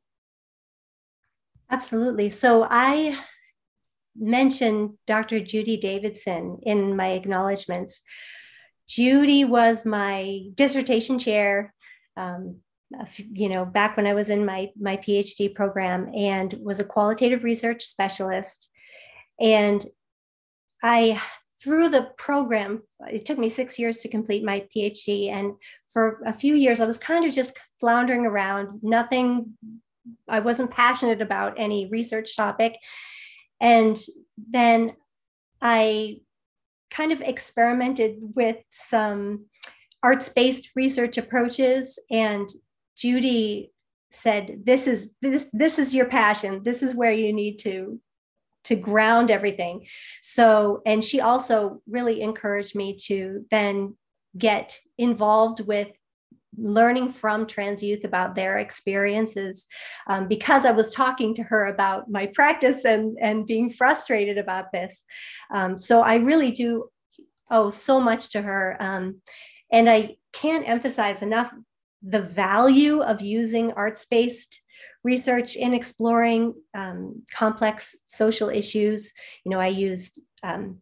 Absolutely. 1.70 2.30
So 2.30 2.66
I 2.68 3.16
mentioned 4.16 4.94
Dr. 5.06 5.40
Judy 5.40 5.76
Davidson 5.76 6.58
in 6.62 6.96
my 6.96 7.12
acknowledgments. 7.12 8.02
Judy 8.90 9.44
was 9.44 9.86
my 9.86 10.40
dissertation 10.56 11.20
chair, 11.20 11.72
um, 12.16 12.56
you 13.32 13.48
know, 13.48 13.64
back 13.64 13.96
when 13.96 14.04
I 14.04 14.14
was 14.14 14.30
in 14.30 14.44
my, 14.44 14.70
my 14.78 14.96
PhD 14.96 15.54
program 15.54 16.10
and 16.12 16.52
was 16.60 16.80
a 16.80 16.84
qualitative 16.84 17.44
research 17.44 17.84
specialist. 17.84 18.68
And 19.38 19.86
I, 20.82 21.22
through 21.62 21.90
the 21.90 22.10
program, 22.18 22.82
it 23.08 23.24
took 23.24 23.38
me 23.38 23.48
six 23.48 23.78
years 23.78 23.98
to 23.98 24.08
complete 24.08 24.42
my 24.42 24.66
PhD. 24.74 25.30
And 25.30 25.52
for 25.92 26.20
a 26.26 26.32
few 26.32 26.56
years, 26.56 26.80
I 26.80 26.86
was 26.86 26.96
kind 26.96 27.24
of 27.24 27.32
just 27.32 27.56
floundering 27.78 28.26
around, 28.26 28.80
nothing, 28.82 29.52
I 30.28 30.40
wasn't 30.40 30.72
passionate 30.72 31.22
about 31.22 31.54
any 31.58 31.88
research 31.92 32.34
topic. 32.34 32.74
And 33.60 33.96
then 34.36 34.96
I 35.62 36.22
kind 36.90 37.12
of 37.12 37.20
experimented 37.20 38.16
with 38.34 38.56
some 38.70 39.46
arts 40.02 40.28
based 40.28 40.70
research 40.74 41.18
approaches 41.18 41.98
and 42.10 42.48
Judy 42.96 43.72
said 44.10 44.62
this 44.64 44.86
is 44.86 45.10
this 45.22 45.46
this 45.52 45.78
is 45.78 45.94
your 45.94 46.06
passion. 46.06 46.62
This 46.62 46.82
is 46.82 46.94
where 46.94 47.12
you 47.12 47.32
need 47.32 47.58
to 47.60 48.00
to 48.64 48.76
ground 48.76 49.30
everything. 49.30 49.86
So 50.22 50.82
and 50.84 51.02
she 51.02 51.20
also 51.20 51.80
really 51.88 52.20
encouraged 52.20 52.74
me 52.74 52.96
to 53.06 53.46
then 53.50 53.96
get 54.36 54.78
involved 54.98 55.60
with 55.60 55.88
learning 56.56 57.08
from 57.08 57.46
trans 57.46 57.82
youth 57.82 58.04
about 58.04 58.34
their 58.34 58.58
experiences 58.58 59.66
um, 60.08 60.26
because 60.26 60.64
i 60.64 60.70
was 60.70 60.92
talking 60.92 61.32
to 61.34 61.42
her 61.42 61.66
about 61.66 62.10
my 62.10 62.26
practice 62.26 62.84
and 62.84 63.16
and 63.20 63.46
being 63.46 63.70
frustrated 63.70 64.38
about 64.38 64.72
this. 64.72 65.04
Um, 65.54 65.78
so 65.78 66.00
i 66.00 66.16
really 66.16 66.50
do 66.50 66.90
owe 67.50 67.70
so 67.70 68.00
much 68.00 68.30
to 68.30 68.42
her 68.42 68.76
um, 68.80 69.20
and 69.72 69.88
i 69.88 70.16
can't 70.32 70.68
emphasize 70.68 71.22
enough 71.22 71.52
the 72.02 72.22
value 72.22 73.02
of 73.02 73.20
using 73.20 73.72
arts-based 73.72 74.60
research 75.02 75.56
in 75.56 75.72
exploring 75.74 76.54
um, 76.74 77.22
complex 77.32 77.94
social 78.04 78.48
issues. 78.48 79.12
You 79.44 79.50
know 79.52 79.60
i 79.60 79.68
used 79.68 80.20
um, 80.42 80.78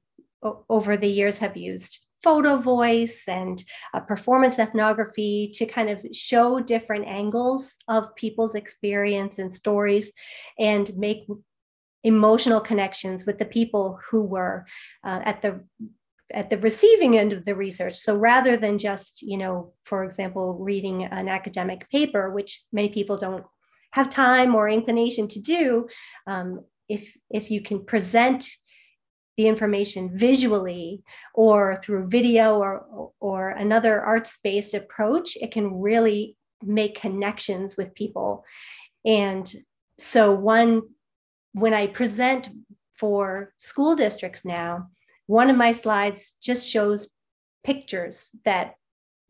over 0.68 0.96
the 0.96 1.08
years 1.08 1.38
have 1.38 1.56
used 1.56 2.00
photo 2.22 2.56
voice 2.56 3.24
and 3.28 3.62
performance 4.06 4.58
ethnography 4.58 5.50
to 5.54 5.66
kind 5.66 5.88
of 5.90 6.04
show 6.12 6.60
different 6.60 7.06
angles 7.06 7.76
of 7.88 8.14
people's 8.16 8.54
experience 8.54 9.38
and 9.38 9.52
stories 9.52 10.12
and 10.58 10.96
make 10.96 11.26
emotional 12.04 12.60
connections 12.60 13.26
with 13.26 13.38
the 13.38 13.44
people 13.44 14.00
who 14.10 14.22
were 14.22 14.66
uh, 15.04 15.20
at 15.24 15.42
the 15.42 15.64
at 16.34 16.50
the 16.50 16.58
receiving 16.58 17.16
end 17.16 17.32
of 17.32 17.46
the 17.46 17.56
research. 17.56 17.96
So 17.96 18.14
rather 18.14 18.56
than 18.56 18.78
just 18.78 19.22
you 19.22 19.38
know 19.38 19.72
for 19.84 20.04
example 20.04 20.58
reading 20.60 21.04
an 21.04 21.28
academic 21.28 21.88
paper 21.90 22.30
which 22.30 22.62
many 22.72 22.88
people 22.88 23.16
don't 23.16 23.44
have 23.92 24.10
time 24.10 24.54
or 24.54 24.68
inclination 24.68 25.28
to 25.28 25.40
do 25.40 25.88
um, 26.26 26.64
if 26.88 27.16
if 27.30 27.50
you 27.50 27.60
can 27.60 27.84
present 27.84 28.48
the 29.38 29.46
information 29.46 30.10
visually 30.12 31.00
or 31.32 31.76
through 31.76 32.08
video 32.08 32.56
or, 32.58 33.12
or 33.20 33.50
another 33.50 34.00
arts 34.00 34.36
based 34.42 34.74
approach, 34.74 35.36
it 35.40 35.52
can 35.52 35.80
really 35.80 36.36
make 36.62 37.00
connections 37.00 37.76
with 37.76 37.94
people. 37.94 38.44
And 39.06 39.50
so, 39.98 40.34
one, 40.34 40.82
when 41.52 41.72
I 41.72 41.86
present 41.86 42.48
for 42.94 43.54
school 43.58 43.94
districts 43.94 44.44
now, 44.44 44.88
one 45.26 45.50
of 45.50 45.56
my 45.56 45.70
slides 45.70 46.32
just 46.42 46.68
shows 46.68 47.08
pictures 47.62 48.30
that 48.44 48.74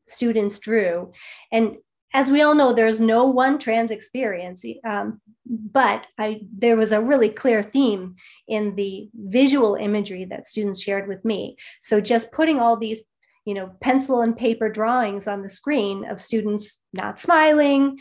students 0.07 0.59
drew. 0.59 1.12
And 1.53 1.77
as 2.15 2.31
we 2.31 2.43
all 2.43 2.55
know, 2.55 2.73
there's 2.73 3.00
no 3.00 3.25
one 3.25 3.59
trans 3.59 3.91
experience, 3.91 4.65
um, 4.85 5.21
but 5.47 6.07
I, 6.19 6.41
there 6.57 6.77
was 6.77 6.93
a 6.93 7.03
really 7.03 7.29
clear 7.29 7.62
theme 7.62 8.17
in 8.47 8.75
the 8.77 9.11
visual 9.15 9.75
imagery 9.75 10.25
that 10.27 10.47
students 10.47 10.83
shared 10.83 11.07
with 11.07 11.25
me. 11.25 11.57
So 11.81 12.00
just 12.00 12.33
putting 12.33 12.59
all 12.59 12.77
these, 12.77 13.03
you 13.45 13.55
know, 13.55 13.73
pencil 13.81 14.23
and 14.23 14.37
paper 14.37 14.69
drawings 14.69 15.27
on 15.27 15.43
the 15.43 15.49
screen 15.49 16.05
of 16.05 16.21
students 16.21 16.79
not 16.93 17.21
smiling, 17.21 17.99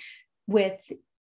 with, 0.48 0.80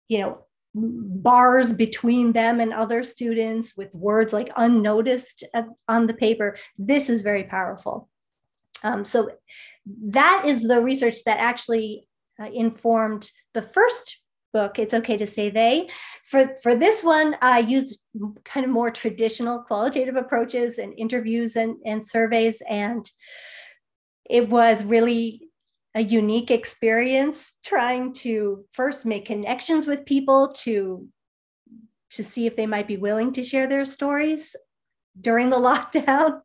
you 0.08 0.18
know, 0.18 0.44
bars 0.74 1.72
between 1.72 2.32
them 2.32 2.60
and 2.60 2.72
other 2.72 3.02
students, 3.04 3.76
with 3.76 3.94
words 3.94 4.32
like 4.32 4.50
unnoticed 4.56 5.44
on 5.88 6.06
the 6.06 6.14
paper. 6.14 6.56
This 6.76 7.08
is 7.08 7.22
very 7.22 7.44
powerful. 7.44 8.08
Um, 8.82 9.04
so 9.04 9.30
that 9.86 10.42
is 10.46 10.68
the 10.68 10.82
research 10.82 11.24
that 11.24 11.38
actually 11.38 12.06
uh, 12.40 12.50
informed 12.52 13.30
the 13.52 13.62
first 13.62 14.18
book 14.52 14.78
it's 14.78 14.94
okay 14.94 15.16
to 15.16 15.26
say 15.26 15.50
they. 15.50 15.88
For 16.30 16.56
for 16.62 16.74
this 16.74 17.02
one 17.02 17.36
i 17.42 17.58
used 17.58 17.98
kind 18.44 18.64
of 18.64 18.72
more 18.72 18.90
traditional 18.90 19.58
qualitative 19.62 20.16
approaches 20.16 20.78
and 20.78 20.94
interviews 20.96 21.56
and, 21.56 21.76
and 21.84 22.06
surveys 22.06 22.62
and 22.68 23.10
it 24.30 24.48
was 24.48 24.84
really 24.84 25.48
a 25.94 26.00
unique 26.00 26.50
experience 26.50 27.52
trying 27.64 28.12
to 28.12 28.64
first 28.72 29.04
make 29.04 29.26
connections 29.26 29.86
with 29.86 30.06
people 30.06 30.52
to 30.52 31.08
to 32.10 32.24
see 32.24 32.46
if 32.46 32.56
they 32.56 32.66
might 32.66 32.86
be 32.86 32.96
willing 32.96 33.32
to 33.32 33.44
share 33.44 33.66
their 33.66 33.84
stories 33.84 34.56
during 35.20 35.50
the 35.50 35.56
lockdown 35.68 36.40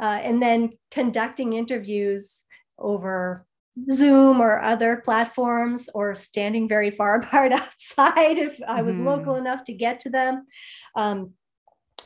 uh, 0.00 0.18
and 0.22 0.40
then 0.42 0.70
conducting 0.90 1.52
interviews 1.52 2.44
over 2.78 3.47
Zoom 3.90 4.40
or 4.40 4.60
other 4.60 5.02
platforms 5.04 5.88
or 5.94 6.14
standing 6.14 6.68
very 6.68 6.90
far 6.90 7.16
apart 7.20 7.52
outside 7.52 8.38
if 8.38 8.58
I 8.66 8.82
was 8.82 8.96
mm-hmm. 8.96 9.06
local 9.06 9.34
enough 9.36 9.64
to 9.64 9.72
get 9.72 10.00
to 10.00 10.10
them. 10.10 10.46
Um, 10.94 11.32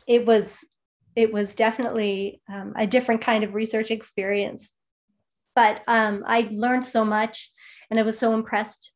it 0.07 0.27
was 0.27 0.59
it 1.15 1.33
was 1.33 1.55
definitely 1.55 2.41
um, 2.51 2.73
a 2.77 2.87
different 2.87 3.21
kind 3.21 3.45
of 3.45 3.55
research 3.55 3.91
experience. 3.91 4.73
But 5.55 5.83
um, 5.87 6.25
I 6.27 6.49
learned 6.51 6.87
so 6.87 7.05
much 7.05 7.51
and 7.91 8.01
I 8.01 8.03
was 8.03 8.19
so 8.19 8.33
impressed 8.33 8.93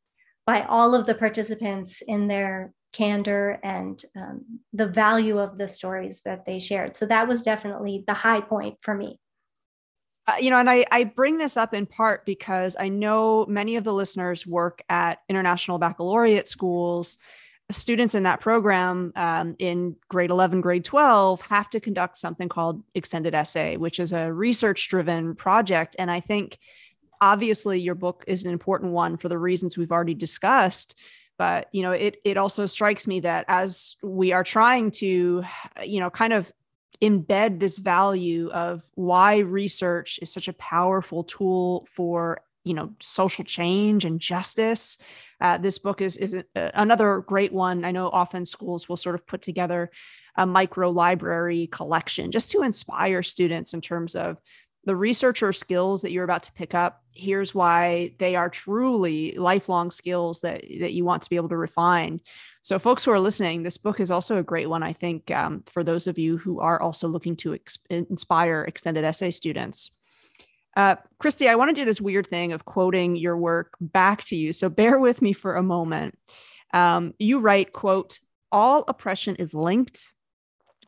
by 0.47 0.63
all 0.63 0.95
of 0.95 1.05
the 1.05 1.15
participants 1.15 2.03
in 2.07 2.29
their 2.29 2.73
candor 2.93 3.59
and 3.63 4.03
um, 4.17 4.61
the 4.73 4.87
value 4.87 5.39
of 5.39 5.59
the 5.59 5.69
stories 5.69 6.23
that 6.25 6.47
they 6.47 6.59
shared. 6.59 6.97
So 6.97 7.05
that 7.07 7.29
was 7.29 7.43
definitely 7.43 8.05
the 8.07 8.15
high 8.15 8.41
point 8.41 8.79
for 8.81 8.95
me. 8.95 9.21
Uh, 10.29 10.35
you 10.41 10.51
know, 10.51 10.59
and 10.59 10.69
I, 10.69 10.85
I 10.91 11.05
bring 11.05 11.39
this 11.39 11.57
up 11.57 11.73
in 11.73 11.87
part 11.87 12.27
because 12.27 12.77
I 12.79 12.89
know 12.89 13.47
many 13.47 13.77
of 13.77 13.85
the 13.85 13.93
listeners 13.93 14.47
work 14.47 14.83
at 14.89 15.19
international 15.29 15.79
baccalaureate 15.79 16.49
schools. 16.49 17.19
Students 17.71 18.15
in 18.15 18.25
that 18.25 18.41
program 18.41 19.13
um, 19.15 19.55
in 19.59 19.97
grade 20.09 20.31
11, 20.31 20.61
grade 20.61 20.85
12 20.85 21.43
have 21.43 21.71
to 21.71 21.81
conduct 21.81 22.19
something 22.19 22.49
called 22.49 22.83
extended 22.95 23.35
essay, 23.35 23.77
which 23.77 24.01
is 24.01 24.13
a 24.13 24.33
research 24.33 24.89
driven 24.89 25.35
project. 25.37 25.95
And 25.99 26.11
I 26.11 26.21
think 26.21 26.59
obviously 27.21 27.81
your 27.81 27.95
book 27.95 28.25
is 28.27 28.45
an 28.45 28.53
important 28.53 28.93
one 28.93 29.17
for 29.17 29.29
the 29.29 29.39
reasons 29.39 29.79
we've 29.79 29.93
already 29.93 30.15
discussed 30.15 30.97
but 31.39 31.69
you 31.73 31.83
know 31.83 31.93
it 31.93 32.17
it 32.25 32.37
also 32.37 32.67
strikes 32.67 33.07
me 33.07 33.21
that 33.21 33.45
as 33.49 33.97
we 34.03 34.33
are 34.33 34.45
trying 34.45 34.91
to 34.91 35.43
you 35.85 36.01
know 36.01 36.11
kind 36.11 36.33
of 36.33 36.53
embed 37.01 37.61
this 37.61 37.79
value 37.79 38.51
of 38.51 38.83
why 38.95 39.39
research 39.39 40.19
is 40.23 40.33
such 40.33 40.49
a 40.49 40.53
powerful 40.55 41.25
tool 41.25 41.87
for 41.91 42.41
you 42.65 42.75
know 42.75 42.93
social 43.01 43.45
change 43.45 44.05
and 44.05 44.21
justice 44.21 44.99
Uh, 45.41 45.59
this 45.59 45.79
book 45.79 46.01
is 46.01 46.17
is 46.17 46.35
a, 46.35 46.45
another 46.75 47.23
great 47.27 47.53
one. 47.53 47.85
I 47.85 47.93
know 47.93 48.09
often 48.09 48.45
schools 48.47 48.89
will 48.89 48.97
sort 48.97 49.15
of 49.15 49.27
put 49.27 49.43
together 49.43 49.91
a 50.35 50.47
micro 50.47 50.91
library 50.91 51.67
collection 51.67 52.31
just 52.31 52.51
to 52.53 52.63
inspire 52.63 53.23
students 53.23 53.75
in 53.75 53.81
terms 53.81 54.15
of 54.17 54.39
the 54.87 54.97
researcher 54.97 55.53
skills 55.53 56.03
that 56.03 56.13
you're 56.13 56.25
about 56.25 56.45
to 56.45 56.53
pick 56.53 56.75
up. 56.75 57.03
Here's 57.13 57.55
why 57.55 58.13
they 58.19 58.37
are 58.37 58.49
truly 58.49 59.33
lifelong 59.33 59.91
skills 59.91 60.41
that 60.41 60.63
that 60.81 60.95
you 60.95 61.05
want 61.05 61.23
to 61.25 61.31
be 61.31 61.37
able 61.37 61.51
to 61.51 61.57
refine. 61.57 62.21
So, 62.63 62.79
folks 62.79 63.05
who 63.05 63.11
are 63.11 63.21
listening, 63.21 63.63
this 63.63 63.79
book 63.79 64.01
is 64.01 64.11
also 64.11 64.39
a 64.39 64.43
great 64.43 64.69
one, 64.69 64.83
I 64.83 64.93
think, 64.93 65.31
um, 65.31 65.63
for 65.67 65.85
those 65.85 66.07
of 66.07 66.19
you 66.19 66.37
who 66.39 66.61
are 66.61 66.81
also 66.81 67.09
looking 67.09 67.37
to 67.37 67.55
ex- 67.55 67.79
inspire 67.91 68.63
extended 68.63 69.05
essay 69.05 69.31
students. 69.31 69.91
Uh, 70.77 70.97
Christy, 71.19 71.49
I 71.49 71.55
want 71.55 71.71
to 71.71 71.81
do 71.81 71.85
this 71.85 72.01
weird 72.01 72.27
thing 72.27 72.53
of 72.53 72.65
quoting 72.65 73.17
your 73.17 73.37
work 73.37 73.77
back 73.81 74.25
to 74.27 74.37
you. 74.37 74.53
So 74.53 74.69
bear 74.69 74.99
with 74.99 75.23
me 75.23 75.33
for 75.33 75.57
a 75.57 75.63
moment. 75.63 76.19
Um, 76.75 77.15
you 77.19 77.39
write, 77.41 77.73
quote, 77.73 78.19
all 78.53 78.85
oppression 78.87 79.37
is 79.37 79.55
linked. 79.55 80.13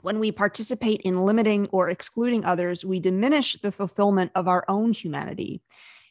When 0.02 0.20
we 0.20 0.30
participate 0.30 1.00
in 1.00 1.22
limiting 1.22 1.66
or 1.68 1.88
excluding 1.88 2.44
others, 2.44 2.84
we 2.84 3.00
diminish 3.00 3.54
the 3.60 3.72
fulfillment 3.72 4.30
of 4.34 4.46
our 4.46 4.64
own 4.68 4.92
humanity. 4.92 5.60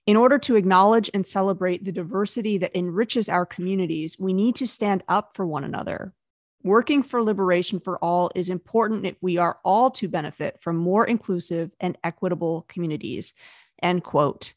In 0.05 0.17
order 0.17 0.37
to 0.39 0.55
acknowledge 0.55 1.09
and 1.13 1.25
celebrate 1.25 1.83
the 1.83 1.91
diversity 1.91 2.57
that 2.57 2.75
enriches 2.75 3.29
our 3.29 3.45
communities, 3.45 4.17
we 4.19 4.33
need 4.33 4.55
to 4.55 4.67
stand 4.67 5.03
up 5.07 5.35
for 5.35 5.45
one 5.45 5.63
another. 5.63 6.13
Working 6.63 7.03
for 7.03 7.23
liberation 7.23 7.79
for 7.79 7.97
all 7.99 8.31
is 8.35 8.49
important 8.49 9.05
if 9.05 9.15
we 9.21 9.37
are 9.37 9.59
all 9.63 9.91
to 9.91 10.07
benefit 10.07 10.57
from 10.59 10.75
more 10.75 11.05
inclusive 11.05 11.71
and 11.79 11.97
equitable 12.03 12.65
communities 12.67 13.33
end 13.81 14.03
quote 14.03 14.53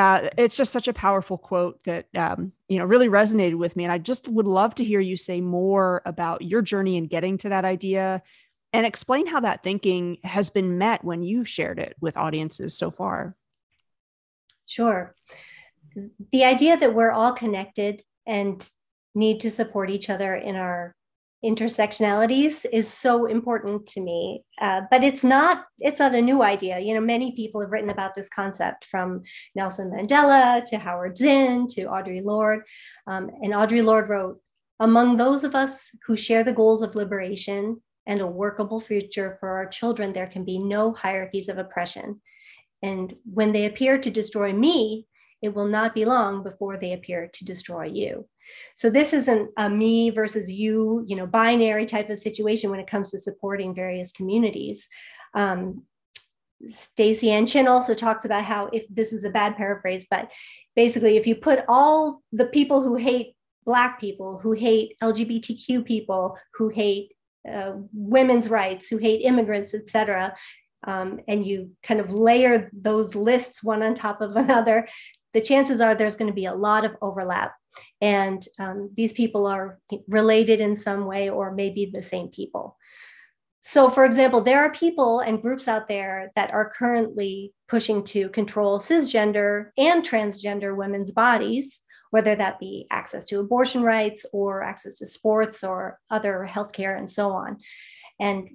uh, 0.00 0.30
it's 0.38 0.56
just 0.56 0.72
such 0.72 0.88
a 0.88 0.92
powerful 0.92 1.38
quote 1.38 1.82
that 1.84 2.06
um, 2.16 2.52
you 2.68 2.78
know 2.78 2.84
really 2.84 3.08
resonated 3.08 3.56
with 3.56 3.76
me. 3.76 3.84
And 3.84 3.92
i 3.92 3.98
just 3.98 4.28
would 4.28 4.46
love 4.46 4.74
to 4.76 4.84
hear 4.84 5.00
you 5.00 5.16
say 5.16 5.40
more 5.40 6.02
about 6.06 6.42
your 6.42 6.62
journey 6.62 6.96
in 6.96 7.06
getting 7.06 7.38
to 7.38 7.50
that 7.50 7.64
idea 7.64 8.22
and 8.72 8.86
explain 8.86 9.26
how 9.26 9.40
that 9.40 9.62
thinking 9.62 10.18
has 10.24 10.50
been 10.50 10.78
met 10.78 11.04
when 11.04 11.22
you've 11.22 11.48
shared 11.48 11.78
it 11.78 11.96
with 12.00 12.16
audiences 12.16 12.76
so 12.76 12.90
far. 12.90 13.36
Sure. 14.66 15.14
The 16.32 16.44
idea 16.44 16.76
that 16.76 16.94
we're 16.94 17.10
all 17.10 17.32
connected 17.32 18.02
and 18.26 18.66
need 19.14 19.40
to 19.40 19.50
support 19.50 19.90
each 19.90 20.08
other 20.08 20.34
in 20.34 20.54
our 20.54 20.94
intersectionalities 21.44 22.66
is 22.70 22.86
so 22.86 23.26
important 23.26 23.86
to 23.86 24.00
me 24.00 24.42
uh, 24.60 24.82
but 24.90 25.02
it's 25.02 25.24
not 25.24 25.64
it's 25.78 25.98
not 25.98 26.14
a 26.14 26.20
new 26.20 26.42
idea. 26.42 26.78
You 26.78 26.94
know 26.94 27.00
many 27.00 27.32
people 27.32 27.60
have 27.60 27.70
written 27.70 27.90
about 27.90 28.14
this 28.14 28.28
concept 28.28 28.84
from 28.84 29.22
nelson 29.54 29.90
mandela 29.90 30.64
to 30.66 30.78
howard 30.78 31.16
zinn 31.16 31.66
to 31.68 31.86
audre 31.86 32.22
lorde 32.22 32.62
um, 33.06 33.30
and 33.42 33.54
audre 33.54 33.82
lorde 33.82 34.08
wrote 34.08 34.38
among 34.80 35.16
those 35.16 35.44
of 35.44 35.54
us 35.54 35.90
who 36.06 36.16
share 36.16 36.44
the 36.44 36.52
goals 36.52 36.82
of 36.82 36.94
liberation 36.94 37.80
and 38.06 38.20
a 38.20 38.26
workable 38.26 38.80
future 38.80 39.36
for 39.38 39.50
our 39.50 39.66
children 39.66 40.12
there 40.12 40.26
can 40.26 40.44
be 40.44 40.58
no 40.58 40.92
hierarchies 40.92 41.48
of 41.48 41.58
oppression. 41.58 42.20
And 42.82 43.14
when 43.24 43.52
they 43.52 43.66
appear 43.66 43.98
to 43.98 44.10
destroy 44.10 44.52
me 44.52 45.06
it 45.42 45.54
will 45.54 45.66
not 45.66 45.94
be 45.94 46.04
long 46.04 46.42
before 46.42 46.76
they 46.76 46.92
appear 46.92 47.28
to 47.32 47.44
destroy 47.44 47.84
you 47.84 48.26
so 48.74 48.90
this 48.90 49.12
isn't 49.12 49.50
a 49.56 49.68
me 49.68 50.10
versus 50.10 50.50
you, 50.50 51.04
you 51.06 51.16
know, 51.16 51.26
binary 51.26 51.86
type 51.86 52.10
of 52.10 52.18
situation 52.18 52.70
when 52.70 52.80
it 52.80 52.86
comes 52.86 53.10
to 53.10 53.18
supporting 53.18 53.74
various 53.74 54.12
communities. 54.12 54.88
Um, 55.34 55.84
Staceyann 56.98 57.50
Chin 57.50 57.68
also 57.68 57.94
talks 57.94 58.24
about 58.24 58.44
how 58.44 58.66
if 58.72 58.84
this 58.90 59.12
is 59.12 59.24
a 59.24 59.30
bad 59.30 59.56
paraphrase, 59.56 60.06
but 60.10 60.30
basically 60.76 61.16
if 61.16 61.26
you 61.26 61.34
put 61.34 61.64
all 61.68 62.22
the 62.32 62.46
people 62.46 62.82
who 62.82 62.96
hate 62.96 63.34
black 63.64 64.00
people, 64.00 64.38
who 64.38 64.52
hate 64.52 64.96
LGBTQ 65.02 65.84
people, 65.84 66.36
who 66.54 66.68
hate 66.68 67.12
uh, 67.50 67.72
women's 67.92 68.50
rights, 68.50 68.88
who 68.88 68.98
hate 68.98 69.22
immigrants, 69.22 69.74
etc., 69.74 70.34
um, 70.86 71.20
and 71.28 71.46
you 71.46 71.72
kind 71.82 72.00
of 72.00 72.14
layer 72.14 72.70
those 72.72 73.14
lists 73.14 73.62
one 73.62 73.82
on 73.82 73.94
top 73.94 74.22
of 74.22 74.34
another, 74.36 74.86
the 75.32 75.40
chances 75.40 75.80
are 75.80 75.94
there's 75.94 76.16
going 76.16 76.30
to 76.30 76.34
be 76.34 76.46
a 76.46 76.54
lot 76.54 76.84
of 76.84 76.96
overlap 77.00 77.52
and 78.00 78.46
um, 78.58 78.90
these 78.94 79.12
people 79.12 79.46
are 79.46 79.78
related 80.08 80.60
in 80.60 80.74
some 80.74 81.02
way 81.02 81.30
or 81.30 81.52
maybe 81.52 81.90
the 81.92 82.02
same 82.02 82.28
people. 82.28 82.76
So, 83.62 83.90
for 83.90 84.06
example, 84.06 84.40
there 84.40 84.60
are 84.60 84.72
people 84.72 85.20
and 85.20 85.42
groups 85.42 85.68
out 85.68 85.86
there 85.86 86.30
that 86.34 86.52
are 86.52 86.70
currently 86.70 87.52
pushing 87.68 88.02
to 88.04 88.30
control 88.30 88.78
cisgender 88.78 89.66
and 89.76 90.02
transgender 90.02 90.74
women's 90.74 91.10
bodies, 91.10 91.78
whether 92.10 92.34
that 92.34 92.58
be 92.58 92.86
access 92.90 93.24
to 93.26 93.38
abortion 93.38 93.82
rights 93.82 94.24
or 94.32 94.62
access 94.62 94.94
to 94.98 95.06
sports 95.06 95.62
or 95.62 95.98
other 96.10 96.48
healthcare 96.50 96.96
and 96.96 97.10
so 97.10 97.32
on. 97.32 97.58
And 98.18 98.48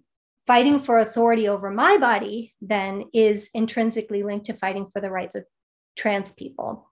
fighting 0.48 0.80
for 0.80 0.98
authority 0.98 1.48
over 1.48 1.70
my 1.70 1.98
body 1.98 2.56
then 2.62 3.06
is 3.14 3.50
intrinsically 3.54 4.24
linked 4.24 4.48
to 4.48 4.54
fighting 4.54 4.88
for 4.92 5.02
the 5.02 5.12
rights 5.12 5.36
of 5.36 5.46
trans 5.96 6.32
people. 6.32 6.92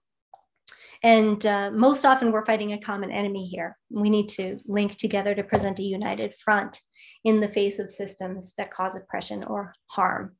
And 1.02 1.44
uh, 1.44 1.70
most 1.70 2.06
often, 2.06 2.32
we're 2.32 2.46
fighting 2.46 2.72
a 2.72 2.80
common 2.80 3.10
enemy 3.10 3.46
here. 3.46 3.76
We 3.90 4.08
need 4.08 4.30
to 4.30 4.58
link 4.64 4.96
together 4.96 5.34
to 5.34 5.44
present 5.44 5.78
a 5.78 5.82
united 5.82 6.34
front 6.34 6.80
in 7.24 7.40
the 7.40 7.48
face 7.48 7.78
of 7.78 7.90
systems 7.90 8.54
that 8.56 8.70
cause 8.70 8.96
oppression 8.96 9.44
or 9.44 9.74
harm. 9.86 10.34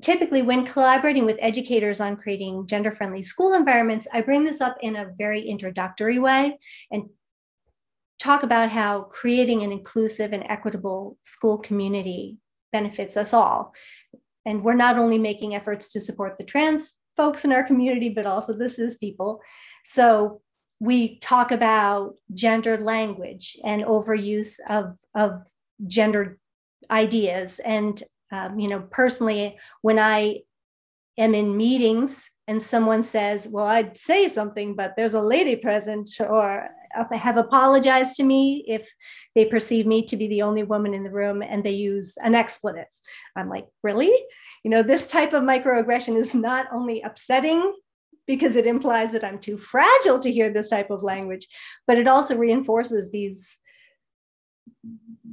Typically, 0.00 0.40
when 0.40 0.66
collaborating 0.66 1.26
with 1.26 1.36
educators 1.40 2.00
on 2.00 2.16
creating 2.16 2.66
gender 2.66 2.90
friendly 2.90 3.22
school 3.22 3.52
environments, 3.52 4.08
I 4.12 4.22
bring 4.22 4.44
this 4.44 4.60
up 4.60 4.76
in 4.80 4.96
a 4.96 5.10
very 5.18 5.40
introductory 5.40 6.18
way 6.18 6.58
and 6.90 7.04
talk 8.18 8.42
about 8.42 8.70
how 8.70 9.02
creating 9.02 9.62
an 9.62 9.72
inclusive 9.72 10.32
and 10.32 10.44
equitable 10.48 11.18
school 11.22 11.58
community 11.58 12.38
benefits 12.72 13.16
us 13.16 13.32
all. 13.32 13.74
And 14.44 14.62
we're 14.62 14.74
not 14.74 14.98
only 14.98 15.18
making 15.18 15.54
efforts 15.54 15.88
to 15.90 16.00
support 16.00 16.38
the 16.38 16.44
trans 16.44 16.94
folks 17.18 17.44
in 17.44 17.52
our 17.52 17.64
community, 17.64 18.08
but 18.08 18.24
also 18.24 18.54
this 18.54 18.78
is 18.78 18.94
people. 18.96 19.42
So 19.84 20.40
we 20.80 21.18
talk 21.18 21.50
about 21.50 22.14
gendered 22.32 22.80
language 22.80 23.58
and 23.64 23.82
overuse 23.82 24.60
of, 24.70 24.96
of 25.14 25.42
gendered 25.86 26.38
ideas. 26.90 27.60
And, 27.64 28.00
um, 28.30 28.58
you 28.58 28.68
know, 28.68 28.80
personally, 28.80 29.58
when 29.82 29.98
I 29.98 30.42
am 31.18 31.34
in 31.34 31.56
meetings 31.56 32.30
and 32.46 32.62
someone 32.62 33.02
says, 33.02 33.48
Well, 33.48 33.66
I'd 33.66 33.98
say 33.98 34.28
something, 34.28 34.76
but 34.76 34.94
there's 34.96 35.14
a 35.14 35.20
lady 35.20 35.56
present, 35.56 36.08
or 36.20 36.68
have 37.12 37.36
apologized 37.36 38.16
to 38.16 38.22
me 38.22 38.64
if 38.66 38.88
they 39.34 39.44
perceive 39.44 39.86
me 39.86 40.04
to 40.06 40.16
be 40.16 40.28
the 40.28 40.42
only 40.42 40.62
woman 40.62 40.94
in 40.94 41.02
the 41.02 41.10
room 41.10 41.42
and 41.42 41.62
they 41.62 41.72
use 41.72 42.16
an 42.22 42.34
expletive. 42.34 42.86
I'm 43.36 43.48
like, 43.48 43.66
Really? 43.82 44.12
You 44.68 44.74
know, 44.74 44.82
this 44.82 45.06
type 45.06 45.32
of 45.32 45.44
microaggression 45.44 46.14
is 46.14 46.34
not 46.34 46.66
only 46.70 47.00
upsetting 47.00 47.72
because 48.26 48.54
it 48.54 48.66
implies 48.66 49.12
that 49.12 49.24
I'm 49.24 49.38
too 49.38 49.56
fragile 49.56 50.18
to 50.18 50.30
hear 50.30 50.50
this 50.50 50.68
type 50.68 50.90
of 50.90 51.02
language, 51.02 51.48
but 51.86 51.96
it 51.96 52.06
also 52.06 52.36
reinforces 52.36 53.10
these 53.10 53.56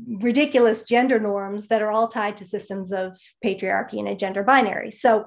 ridiculous 0.07 0.83
gender 0.83 1.19
norms 1.19 1.67
that 1.67 1.81
are 1.81 1.91
all 1.91 2.07
tied 2.07 2.37
to 2.37 2.45
systems 2.45 2.93
of 2.93 3.19
patriarchy 3.43 3.99
and 3.99 4.07
a 4.07 4.15
gender 4.15 4.41
binary. 4.41 4.89
So 4.91 5.25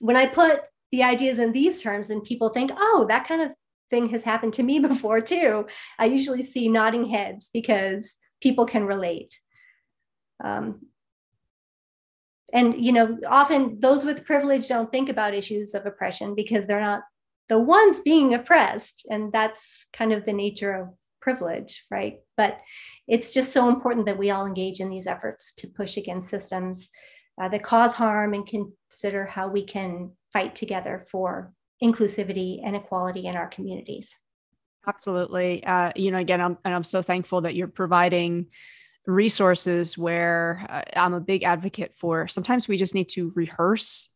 when 0.00 0.16
I 0.16 0.26
put 0.26 0.60
the 0.92 1.02
ideas 1.02 1.38
in 1.38 1.52
these 1.52 1.80
terms 1.80 2.10
and 2.10 2.22
people 2.22 2.50
think, 2.50 2.70
oh, 2.76 3.06
that 3.08 3.26
kind 3.26 3.40
of 3.40 3.52
thing 3.88 4.10
has 4.10 4.22
happened 4.22 4.52
to 4.52 4.62
me 4.62 4.78
before 4.80 5.22
too, 5.22 5.66
I 5.98 6.04
usually 6.04 6.42
see 6.42 6.68
nodding 6.68 7.08
heads 7.08 7.48
because 7.54 8.16
people 8.42 8.66
can 8.66 8.84
relate. 8.84 9.40
Um, 10.44 10.89
and 12.52 12.84
you 12.84 12.92
know 12.92 13.18
often 13.28 13.78
those 13.80 14.04
with 14.04 14.24
privilege 14.24 14.68
don't 14.68 14.90
think 14.90 15.08
about 15.08 15.34
issues 15.34 15.74
of 15.74 15.86
oppression 15.86 16.34
because 16.34 16.66
they're 16.66 16.80
not 16.80 17.02
the 17.50 17.58
ones 17.58 18.00
being 18.00 18.32
oppressed. 18.32 19.04
And 19.10 19.32
that's 19.32 19.84
kind 19.92 20.12
of 20.12 20.24
the 20.24 20.32
nature 20.32 20.72
of 20.72 20.88
privilege 21.20 21.84
right? 21.90 22.20
But 22.36 22.58
it's 23.06 23.30
just 23.30 23.52
so 23.52 23.68
important 23.68 24.06
that 24.06 24.16
we 24.16 24.30
all 24.30 24.46
engage 24.46 24.80
in 24.80 24.88
these 24.88 25.06
efforts 25.06 25.52
to 25.58 25.66
push 25.68 25.98
against 25.98 26.30
systems 26.30 26.88
uh, 27.38 27.48
that 27.48 27.62
cause 27.62 27.92
harm 27.92 28.32
and 28.32 28.46
consider 28.46 29.26
how 29.26 29.48
we 29.48 29.64
can 29.64 30.12
fight 30.32 30.54
together 30.54 31.04
for 31.10 31.52
inclusivity 31.82 32.60
and 32.64 32.74
equality 32.76 33.26
in 33.26 33.36
our 33.36 33.48
communities. 33.48 34.16
Absolutely. 34.86 35.62
Uh, 35.64 35.92
you 35.94 36.10
know 36.10 36.18
again 36.18 36.40
I'm, 36.40 36.56
and 36.64 36.72
i'm 36.72 36.84
so 36.84 37.02
thankful 37.02 37.42
that 37.42 37.54
you're 37.54 37.68
providing 37.68 38.46
resources 39.06 39.96
where 39.96 40.66
uh, 40.68 40.82
I'm 40.96 41.14
a 41.14 41.20
big 41.20 41.44
advocate 41.44 41.94
for. 41.94 42.28
Sometimes 42.28 42.68
we 42.68 42.76
just 42.76 42.94
need 42.94 43.08
to 43.10 43.32
rehearse 43.34 44.08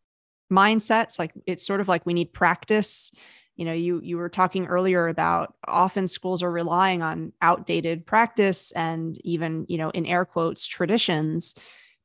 mindsets. 0.53 1.19
Like 1.19 1.33
it's 1.47 1.67
sort 1.67 1.81
of 1.81 1.89
like 1.89 2.07
we 2.07 2.15
need 2.15 2.33
practice. 2.33 3.11
You 3.57 3.65
know, 3.65 3.73
you 3.73 4.01
you 4.03 4.17
were 4.17 4.29
talking 4.29 4.67
earlier 4.67 5.09
about 5.09 5.55
often 5.67 6.09
schools 6.09 6.43
are 6.43 6.51
relying 6.51 7.03
on 7.03 7.33
outdated 7.41 8.05
practice 8.07 8.73
and 8.73 9.17
even, 9.25 9.65
you 9.69 9.79
know, 9.79 9.91
in 9.91 10.07
air 10.07 10.25
quotes 10.25 10.67
traditions 10.67 11.55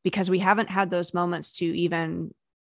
because 0.04 0.30
we 0.30 0.40
haven't 0.40 0.70
had 0.70 0.90
those 0.90 1.14
moments 1.14 1.58
to 1.58 1.66
even 1.66 2.34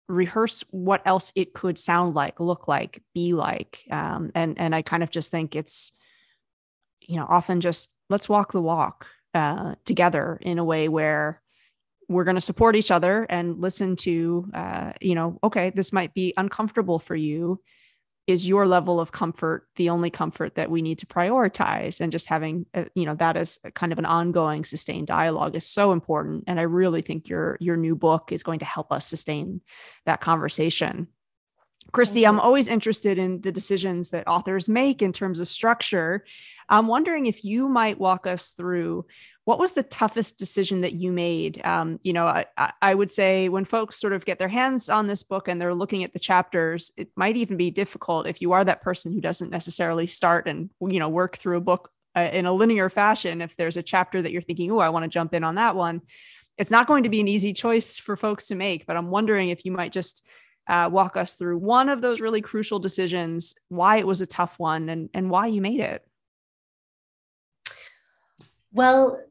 rehearse 0.09 0.63
what 0.71 1.01
else 1.05 1.31
it 1.35 1.53
could 1.53 1.77
sound 1.77 2.13
like, 2.15 2.39
look 2.39 2.67
like, 2.67 3.01
be 3.13 3.33
like. 3.33 3.85
Um, 3.89 4.31
and 4.35 4.59
and 4.59 4.75
I 4.75 4.81
kind 4.81 5.03
of 5.03 5.11
just 5.11 5.31
think 5.31 5.55
it's, 5.55 5.93
you 6.99 7.17
know, 7.17 7.27
often 7.29 7.61
just 7.61 7.89
let's 8.09 8.27
walk 8.27 8.51
the 8.51 8.61
walk 8.61 9.05
uh, 9.34 9.76
together 9.86 10.38
in 10.41 10.60
a 10.60 10.63
way 10.63 10.88
where 10.88 11.41
we're 12.10 12.24
going 12.24 12.36
to 12.36 12.41
support 12.41 12.76
each 12.76 12.91
other 12.91 13.24
and 13.30 13.60
listen 13.60 13.96
to, 13.96 14.50
uh, 14.54 14.91
you 15.02 15.15
know, 15.15 15.39
okay, 15.43 15.69
this 15.69 15.93
might 15.93 16.13
be 16.13 16.34
uncomfortable 16.38 17.00
for 17.00 17.15
you, 17.15 17.62
is 18.26 18.48
your 18.48 18.65
level 18.65 19.00
of 19.00 19.12
comfort 19.12 19.67
the 19.76 19.89
only 19.89 20.10
comfort 20.10 20.56
that 20.56 20.72
we 20.72 20.82
need 20.82 21.00
to 21.00 21.06
prioritize? 21.06 22.00
And 22.00 22.12
just 22.12 22.28
having 22.28 22.65
uh, 22.74 22.86
you 22.96 23.06
know 23.06 23.15
that 23.15 23.36
as 23.36 23.60
kind 23.76 23.91
of 23.91 24.00
an 24.00 24.06
ongoing 24.06 24.63
sustained 24.63 25.08
dialogue 25.08 25.56
is 25.56 25.65
so 25.65 25.91
important. 25.91 26.46
And 26.48 26.60
i 26.60 26.63
really 26.63 27.02
think 27.02 27.28
your 27.28 27.58
your 27.60 27.76
new 27.76 27.96
book 27.96 28.32
is 28.32 28.43
going 28.43 28.60
to 28.60 28.65
help 28.65 28.91
us 28.91 29.08
sustain 29.08 29.62
that 30.06 30.22
conversation 30.22 31.08
Christy, 31.93 32.25
I'm 32.25 32.39
always 32.39 32.67
interested 32.67 33.17
in 33.19 33.41
the 33.41 33.51
decisions 33.51 34.10
that 34.10 34.27
authors 34.27 34.67
make 34.67 35.01
in 35.01 35.13
terms 35.13 35.39
of 35.39 35.47
structure. 35.47 36.25
I'm 36.67 36.88
wondering 36.88 37.27
if 37.27 37.45
you 37.45 37.69
might 37.69 37.99
walk 37.99 38.25
us 38.25 38.51
through 38.51 39.06
what 39.45 39.60
was 39.60 39.73
the 39.73 39.84
toughest 39.84 40.39
decision 40.39 40.82
that 40.82 40.93
you 40.93 41.12
made? 41.12 41.63
Um, 41.65 41.99
you 42.03 42.13
know, 42.13 42.25
I, 42.25 42.45
I, 42.82 42.95
would 42.95 43.10
say 43.10 43.49
when 43.49 43.65
folks 43.65 43.99
sort 43.99 44.13
of 44.13 44.23
get 44.23 44.39
their 44.39 44.47
hands 44.47 44.89
on 44.89 45.08
this 45.08 45.21
book 45.21 45.49
and 45.49 45.60
they're 45.60 45.73
looking 45.73 46.06
at 46.06 46.13
the 46.13 46.19
chapters, 46.19 46.93
it 46.97 47.10
might 47.17 47.36
even 47.36 47.58
be 47.58 47.69
difficult 47.69 48.25
if 48.25 48.41
you 48.41 48.53
are 48.53 48.63
that 48.63 48.82
person 48.82 49.12
who 49.12 49.19
doesn't 49.19 49.51
necessarily 49.51 50.08
start 50.08 50.47
and 50.47 50.69
you 50.79 50.99
know 50.99 51.10
work 51.10 51.36
through 51.36 51.58
a 51.58 51.62
book 51.62 51.91
uh, 52.15 52.29
in 52.32 52.45
a 52.45 52.53
linear 52.53 52.89
fashion. 52.89 53.41
If 53.41 53.58
there's 53.58 53.75
a 53.75 53.84
chapter 53.84 54.21
that 54.21 54.32
you're 54.32 54.41
thinking, 54.41 54.71
oh, 54.71 54.79
I 54.79 54.89
want 54.89 55.03
to 55.03 55.10
jump 55.10 55.34
in 55.34 55.43
on 55.43 55.56
that 55.56 55.75
one, 55.75 56.01
it's 56.58 56.71
not 56.71 56.88
going 56.88 57.03
to 57.03 57.10
be 57.10 57.19
an 57.19 57.27
easy 57.27 57.51
choice 57.51 57.99
for 57.99 58.15
folks 58.15 58.47
to 58.47 58.56
make. 58.56 58.86
But 58.86 58.95
I'm 58.95 59.12
wondering 59.12 59.49
if 59.49 59.65
you 59.65 59.73
might 59.73 59.91
just 59.91 60.25
uh, 60.67 60.89
walk 60.91 61.17
us 61.17 61.36
through 61.36 61.58
one 61.58 61.89
of 61.89 62.02
those 62.02 62.21
really 62.21 62.41
crucial 62.41 62.80
decisions, 62.80 63.56
why 63.69 63.97
it 63.97 64.08
was 64.08 64.21
a 64.21 64.26
tough 64.26 64.60
one, 64.60 64.89
and 64.89 65.10
and 65.13 65.30
why 65.30 65.47
you 65.47 65.62
made 65.62 65.80
it. 65.80 66.06
Well, 68.71 69.21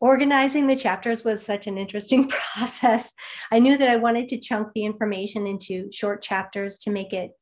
organizing 0.00 0.66
the 0.66 0.76
chapters 0.76 1.24
was 1.24 1.44
such 1.44 1.66
an 1.66 1.78
interesting 1.78 2.28
process. 2.54 3.10
I 3.50 3.58
knew 3.58 3.76
that 3.78 3.88
I 3.88 3.96
wanted 3.96 4.28
to 4.28 4.40
chunk 4.40 4.68
the 4.74 4.84
information 4.84 5.46
into 5.46 5.90
short 5.92 6.22
chapters 6.22 6.78
to 6.78 6.90
make 6.90 7.12
it 7.12 7.32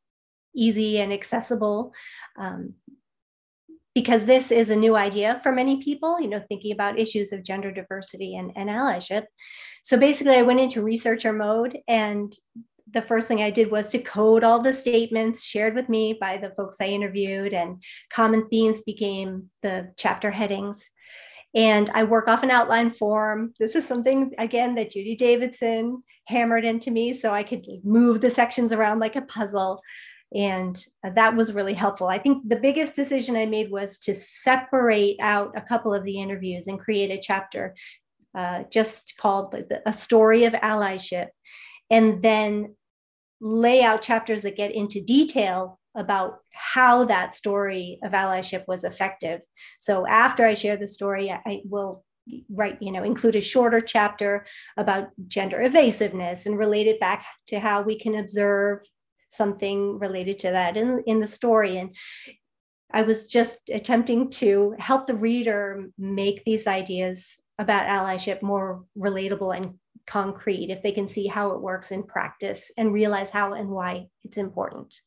easy 0.55 1.01
and 1.01 1.13
accessible. 1.13 1.93
Um, 2.39 2.75
because 3.97 4.27
this 4.27 4.53
is 4.53 4.69
a 4.69 4.77
new 4.77 4.95
idea 4.95 5.41
for 5.43 5.53
many 5.53 5.83
people, 5.83 6.21
you 6.21 6.29
know, 6.29 6.43
thinking 6.51 6.71
about 6.71 6.99
issues 6.99 7.33
of 7.33 7.43
gender 7.43 7.73
diversity 7.73 8.37
and, 8.37 8.53
and 8.55 8.69
allyship. 8.69 9.25
So 9.83 9.97
basically, 9.97 10.35
I 10.35 10.43
went 10.43 10.61
into 10.61 10.83
researcher 10.83 11.33
mode, 11.33 11.79
and 11.89 12.31
the 12.91 13.03
first 13.03 13.27
thing 13.27 13.43
I 13.43 13.51
did 13.51 13.71
was 13.71 13.91
to 13.91 13.99
code 13.99 14.45
all 14.45 14.61
the 14.61 14.73
statements 14.73 15.45
shared 15.45 15.75
with 15.75 15.89
me 15.89 16.17
by 16.21 16.37
the 16.37 16.51
folks 16.57 16.77
I 16.81 16.87
interviewed, 16.87 17.53
and 17.53 17.83
common 18.11 18.49
themes 18.49 18.83
became 18.83 19.51
the 19.63 19.93
chapter 19.97 20.31
headings 20.31 20.91
and 21.57 21.89
I 21.95 22.05
work 22.05 22.29
off 22.29 22.43
an 22.43 22.51
outline 22.51 22.91
form. 22.91 23.55
This 23.59 23.75
is 23.75 23.87
something, 23.87 24.35
again, 24.37 24.75
that 24.75 24.91
Judy 24.91 25.17
Davidson 25.17 26.03
hammered 26.27 26.67
into 26.67 26.91
me 26.91 27.15
so 27.15 27.33
I 27.33 27.43
could 27.43 27.67
move 27.83 28.21
the 28.21 28.31
sections 28.31 28.73
around 28.73 28.99
like 28.99 29.17
a 29.17 29.23
puzzle. 29.23 29.81
And 30.35 30.79
that 31.03 31.35
was 31.35 31.55
really 31.55 31.73
helpful. 31.73 32.09
I 32.09 32.19
think 32.19 32.47
the 32.47 32.57
biggest 32.57 32.95
decision 32.95 33.37
I 33.37 33.47
made 33.47 33.71
was 33.71 33.97
to 34.01 34.13
separate 34.13 35.17
out 35.21 35.57
a 35.57 35.63
couple 35.63 35.95
of 35.95 36.05
the 36.05 36.21
interviews 36.21 36.67
and 36.67 36.79
create 36.79 37.11
a 37.11 37.19
chapter 37.19 37.75
uh, 38.35 38.65
just 38.71 39.15
called 39.19 39.55
A 39.87 39.93
Story 39.95 40.45
of 40.45 40.53
Allyship. 40.53 41.29
And 41.91 42.21
then 42.23 42.75
lay 43.41 43.83
out 43.83 44.03
chapters 44.03 44.43
that 44.43 44.57
get 44.57 44.75
into 44.75 45.01
detail 45.01 45.79
about 45.95 46.39
how 46.53 47.05
that 47.05 47.35
story 47.35 47.99
of 48.03 48.13
allyship 48.13 48.65
was 48.67 48.85
effective. 48.85 49.41
So 49.79 50.07
after 50.07 50.45
I 50.45 50.55
share 50.55 50.77
the 50.77 50.89
story, 50.89 51.31
I 51.31 51.61
will 51.65 52.05
write, 52.51 52.83
you 52.83 52.93
know, 52.93 53.03
include 53.03 53.37
a 53.37 53.41
shorter 53.41 53.81
chapter 53.81 54.45
about 54.77 55.09
gender 55.29 55.63
evasiveness 55.63 56.47
and 56.47 56.59
relate 56.59 56.87
it 56.87 57.01
back 57.01 57.25
to 57.49 57.59
how 57.59 57.83
we 57.83 57.99
can 57.99 58.17
observe 58.17 58.81
something 59.31 59.99
related 59.99 60.39
to 60.41 60.51
that 60.51 60.77
in, 60.77 61.03
in 61.07 61.21
the 61.21 61.27
story. 61.27 61.77
And 61.77 61.95
I 62.93 63.03
was 63.03 63.27
just 63.27 63.57
attempting 63.73 64.31
to 64.31 64.75
help 64.79 65.07
the 65.07 65.15
reader 65.15 65.89
make 65.99 66.45
these 66.45 66.67
ideas 66.67 67.37
about 67.59 67.87
allyship 67.87 68.43
more 68.43 68.85
relatable 68.99 69.57
and 69.57 69.75
concrete 70.07 70.71
if 70.71 70.83
they 70.83 70.93
can 70.93 71.09
see 71.09 71.27
how 71.27 71.51
it 71.51 71.61
works 71.61 71.91
in 71.91 72.03
practice 72.03 72.71
and 72.77 72.93
realize 72.93 73.31
how 73.31 73.55
and 73.55 73.69
why 73.69 74.07
it's 74.25 74.37
important. 74.37 75.03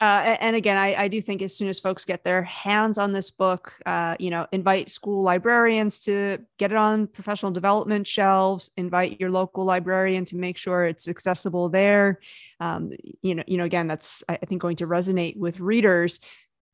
Uh, 0.00 0.36
and 0.40 0.56
again, 0.56 0.76
I, 0.76 1.04
I, 1.04 1.08
do 1.08 1.22
think 1.22 1.40
as 1.40 1.56
soon 1.56 1.68
as 1.68 1.78
folks 1.78 2.04
get 2.04 2.24
their 2.24 2.42
hands 2.42 2.98
on 2.98 3.12
this 3.12 3.30
book, 3.30 3.72
uh, 3.86 4.16
you 4.18 4.28
know, 4.28 4.46
invite 4.50 4.90
school 4.90 5.22
librarians 5.22 6.00
to 6.00 6.38
get 6.58 6.72
it 6.72 6.76
on 6.76 7.06
professional 7.06 7.52
development 7.52 8.06
shelves. 8.06 8.70
Invite 8.76 9.20
your 9.20 9.30
local 9.30 9.64
librarian 9.64 10.24
to 10.26 10.36
make 10.36 10.58
sure 10.58 10.84
it's 10.84 11.08
accessible 11.08 11.68
there. 11.70 12.18
Um, 12.58 12.90
you 13.22 13.36
know, 13.36 13.44
you 13.46 13.56
know, 13.56 13.64
again, 13.64 13.86
that's 13.86 14.24
I 14.28 14.36
think 14.36 14.60
going 14.60 14.76
to 14.76 14.86
resonate 14.86 15.38
with 15.38 15.60
readers. 15.60 16.20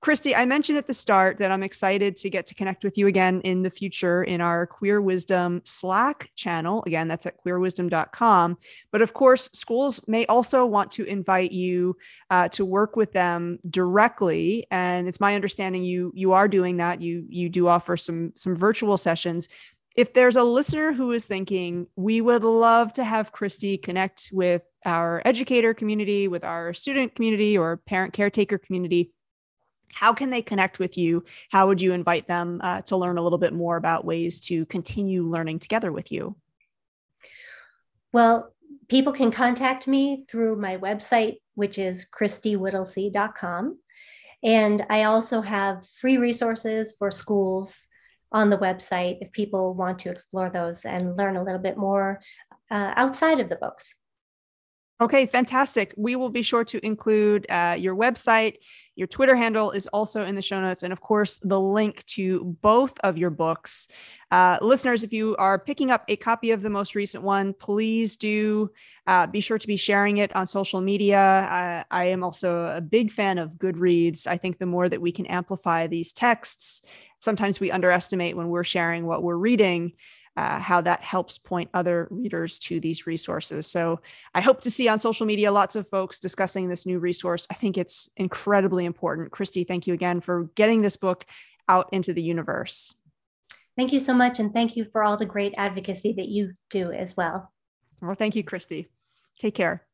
Christy, 0.00 0.34
I 0.34 0.46
mentioned 0.46 0.78
at 0.78 0.86
the 0.86 0.94
start 0.94 1.38
that 1.38 1.50
I'm 1.50 1.62
excited 1.62 2.16
to 2.16 2.30
get 2.30 2.46
to 2.46 2.54
connect 2.54 2.84
with 2.84 2.96
you 2.96 3.06
again 3.06 3.42
in 3.42 3.60
the 3.60 3.68
future 3.68 4.22
in 4.22 4.40
our 4.40 4.66
Queer 4.66 4.98
Wisdom 4.98 5.60
Slack 5.64 6.30
channel. 6.34 6.82
Again, 6.86 7.06
that's 7.06 7.26
at 7.26 7.34
queerwisdom.com. 7.44 8.56
But 8.92 9.02
of 9.02 9.12
course, 9.12 9.50
schools 9.52 10.00
may 10.08 10.24
also 10.24 10.64
want 10.64 10.90
to 10.92 11.04
invite 11.04 11.52
you 11.52 11.98
uh, 12.30 12.48
to 12.48 12.64
work 12.64 12.96
with 12.96 13.12
them 13.12 13.58
directly. 13.68 14.66
And 14.70 15.06
it's 15.06 15.20
my 15.20 15.34
understanding 15.34 15.84
you 15.84 16.12
you 16.14 16.32
are 16.32 16.48
doing 16.48 16.78
that. 16.78 17.02
You 17.02 17.26
you 17.28 17.50
do 17.50 17.68
offer 17.68 17.98
some 17.98 18.32
some 18.36 18.54
virtual 18.54 18.96
sessions. 18.96 19.48
If 19.96 20.14
there's 20.14 20.36
a 20.36 20.44
listener 20.44 20.94
who 20.94 21.12
is 21.12 21.26
thinking, 21.26 21.88
we 21.94 22.22
would 22.22 22.42
love 22.44 22.94
to 22.94 23.04
have 23.04 23.32
Christy 23.32 23.76
connect 23.76 24.30
with 24.32 24.62
our 24.86 25.20
educator 25.26 25.74
community, 25.74 26.26
with 26.26 26.44
our 26.44 26.72
student 26.72 27.14
community 27.14 27.58
or 27.58 27.76
parent 27.76 28.14
caretaker 28.14 28.56
community 28.56 29.12
how 29.92 30.12
can 30.12 30.30
they 30.30 30.42
connect 30.42 30.78
with 30.78 30.96
you? 30.96 31.24
How 31.50 31.66
would 31.66 31.80
you 31.80 31.92
invite 31.92 32.26
them 32.26 32.60
uh, 32.62 32.82
to 32.82 32.96
learn 32.96 33.18
a 33.18 33.22
little 33.22 33.38
bit 33.38 33.52
more 33.52 33.76
about 33.76 34.04
ways 34.04 34.40
to 34.42 34.66
continue 34.66 35.24
learning 35.24 35.58
together 35.58 35.92
with 35.92 36.12
you? 36.12 36.36
Well, 38.12 38.52
people 38.88 39.12
can 39.12 39.30
contact 39.30 39.86
me 39.86 40.24
through 40.28 40.56
my 40.56 40.76
website, 40.76 41.36
which 41.54 41.78
is 41.78 42.08
christywhittlesey.com. 42.10 43.78
And 44.42 44.86
I 44.88 45.04
also 45.04 45.42
have 45.42 45.86
free 46.00 46.16
resources 46.16 46.94
for 46.98 47.10
schools 47.10 47.86
on 48.32 48.48
the 48.48 48.58
website 48.58 49.18
if 49.20 49.32
people 49.32 49.74
want 49.74 49.98
to 50.00 50.10
explore 50.10 50.50
those 50.50 50.84
and 50.84 51.16
learn 51.16 51.36
a 51.36 51.42
little 51.42 51.60
bit 51.60 51.76
more 51.76 52.20
uh, 52.70 52.92
outside 52.96 53.40
of 53.40 53.48
the 53.48 53.56
books. 53.56 53.94
Okay, 55.00 55.24
fantastic. 55.24 55.94
We 55.96 56.14
will 56.14 56.28
be 56.28 56.42
sure 56.42 56.62
to 56.64 56.84
include 56.84 57.46
uh, 57.48 57.74
your 57.78 57.96
website. 57.96 58.56
Your 58.96 59.06
Twitter 59.06 59.34
handle 59.34 59.70
is 59.70 59.86
also 59.86 60.26
in 60.26 60.34
the 60.34 60.42
show 60.42 60.60
notes. 60.60 60.82
And 60.82 60.92
of 60.92 61.00
course, 61.00 61.38
the 61.38 61.58
link 61.58 62.04
to 62.06 62.56
both 62.60 62.98
of 63.00 63.16
your 63.16 63.30
books. 63.30 63.88
Uh, 64.30 64.58
listeners, 64.60 65.02
if 65.02 65.10
you 65.10 65.36
are 65.36 65.58
picking 65.58 65.90
up 65.90 66.04
a 66.08 66.16
copy 66.16 66.50
of 66.50 66.60
the 66.60 66.68
most 66.68 66.94
recent 66.94 67.24
one, 67.24 67.54
please 67.54 68.18
do 68.18 68.70
uh, 69.06 69.26
be 69.26 69.40
sure 69.40 69.58
to 69.58 69.66
be 69.66 69.76
sharing 69.76 70.18
it 70.18 70.36
on 70.36 70.44
social 70.44 70.82
media. 70.82 71.18
Uh, 71.18 71.82
I 71.90 72.04
am 72.06 72.22
also 72.22 72.66
a 72.66 72.82
big 72.82 73.10
fan 73.10 73.38
of 73.38 73.54
Goodreads. 73.54 74.26
I 74.26 74.36
think 74.36 74.58
the 74.58 74.66
more 74.66 74.86
that 74.86 75.00
we 75.00 75.12
can 75.12 75.24
amplify 75.26 75.86
these 75.86 76.12
texts, 76.12 76.82
sometimes 77.20 77.58
we 77.58 77.70
underestimate 77.70 78.36
when 78.36 78.48
we're 78.48 78.64
sharing 78.64 79.06
what 79.06 79.22
we're 79.22 79.36
reading 79.36 79.94
uh, 80.36 80.58
how 80.58 80.80
that 80.80 81.02
helps 81.02 81.38
point 81.38 81.70
other 81.74 82.08
readers 82.10 82.58
to 82.58 82.80
these 82.80 83.06
resources. 83.06 83.66
So 83.66 84.00
I 84.34 84.40
hope 84.40 84.60
to 84.62 84.70
see 84.70 84.88
on 84.88 84.98
social 84.98 85.26
media 85.26 85.52
lots 85.52 85.76
of 85.76 85.88
folks 85.88 86.18
discussing 86.18 86.68
this 86.68 86.86
new 86.86 86.98
resource. 86.98 87.46
I 87.50 87.54
think 87.54 87.76
it's 87.76 88.10
incredibly 88.16 88.84
important. 88.84 89.32
Christy, 89.32 89.64
thank 89.64 89.86
you 89.86 89.94
again 89.94 90.20
for 90.20 90.44
getting 90.54 90.82
this 90.82 90.96
book 90.96 91.26
out 91.68 91.88
into 91.92 92.12
the 92.12 92.22
universe. 92.22 92.94
Thank 93.76 93.92
you 93.92 94.00
so 94.00 94.14
much. 94.14 94.38
And 94.38 94.52
thank 94.52 94.76
you 94.76 94.84
for 94.92 95.02
all 95.02 95.16
the 95.16 95.26
great 95.26 95.54
advocacy 95.56 96.12
that 96.14 96.28
you 96.28 96.52
do 96.68 96.92
as 96.92 97.16
well. 97.16 97.52
Well, 98.00 98.14
thank 98.14 98.36
you, 98.36 98.44
Christy. 98.44 98.88
Take 99.38 99.54
care. 99.54 99.86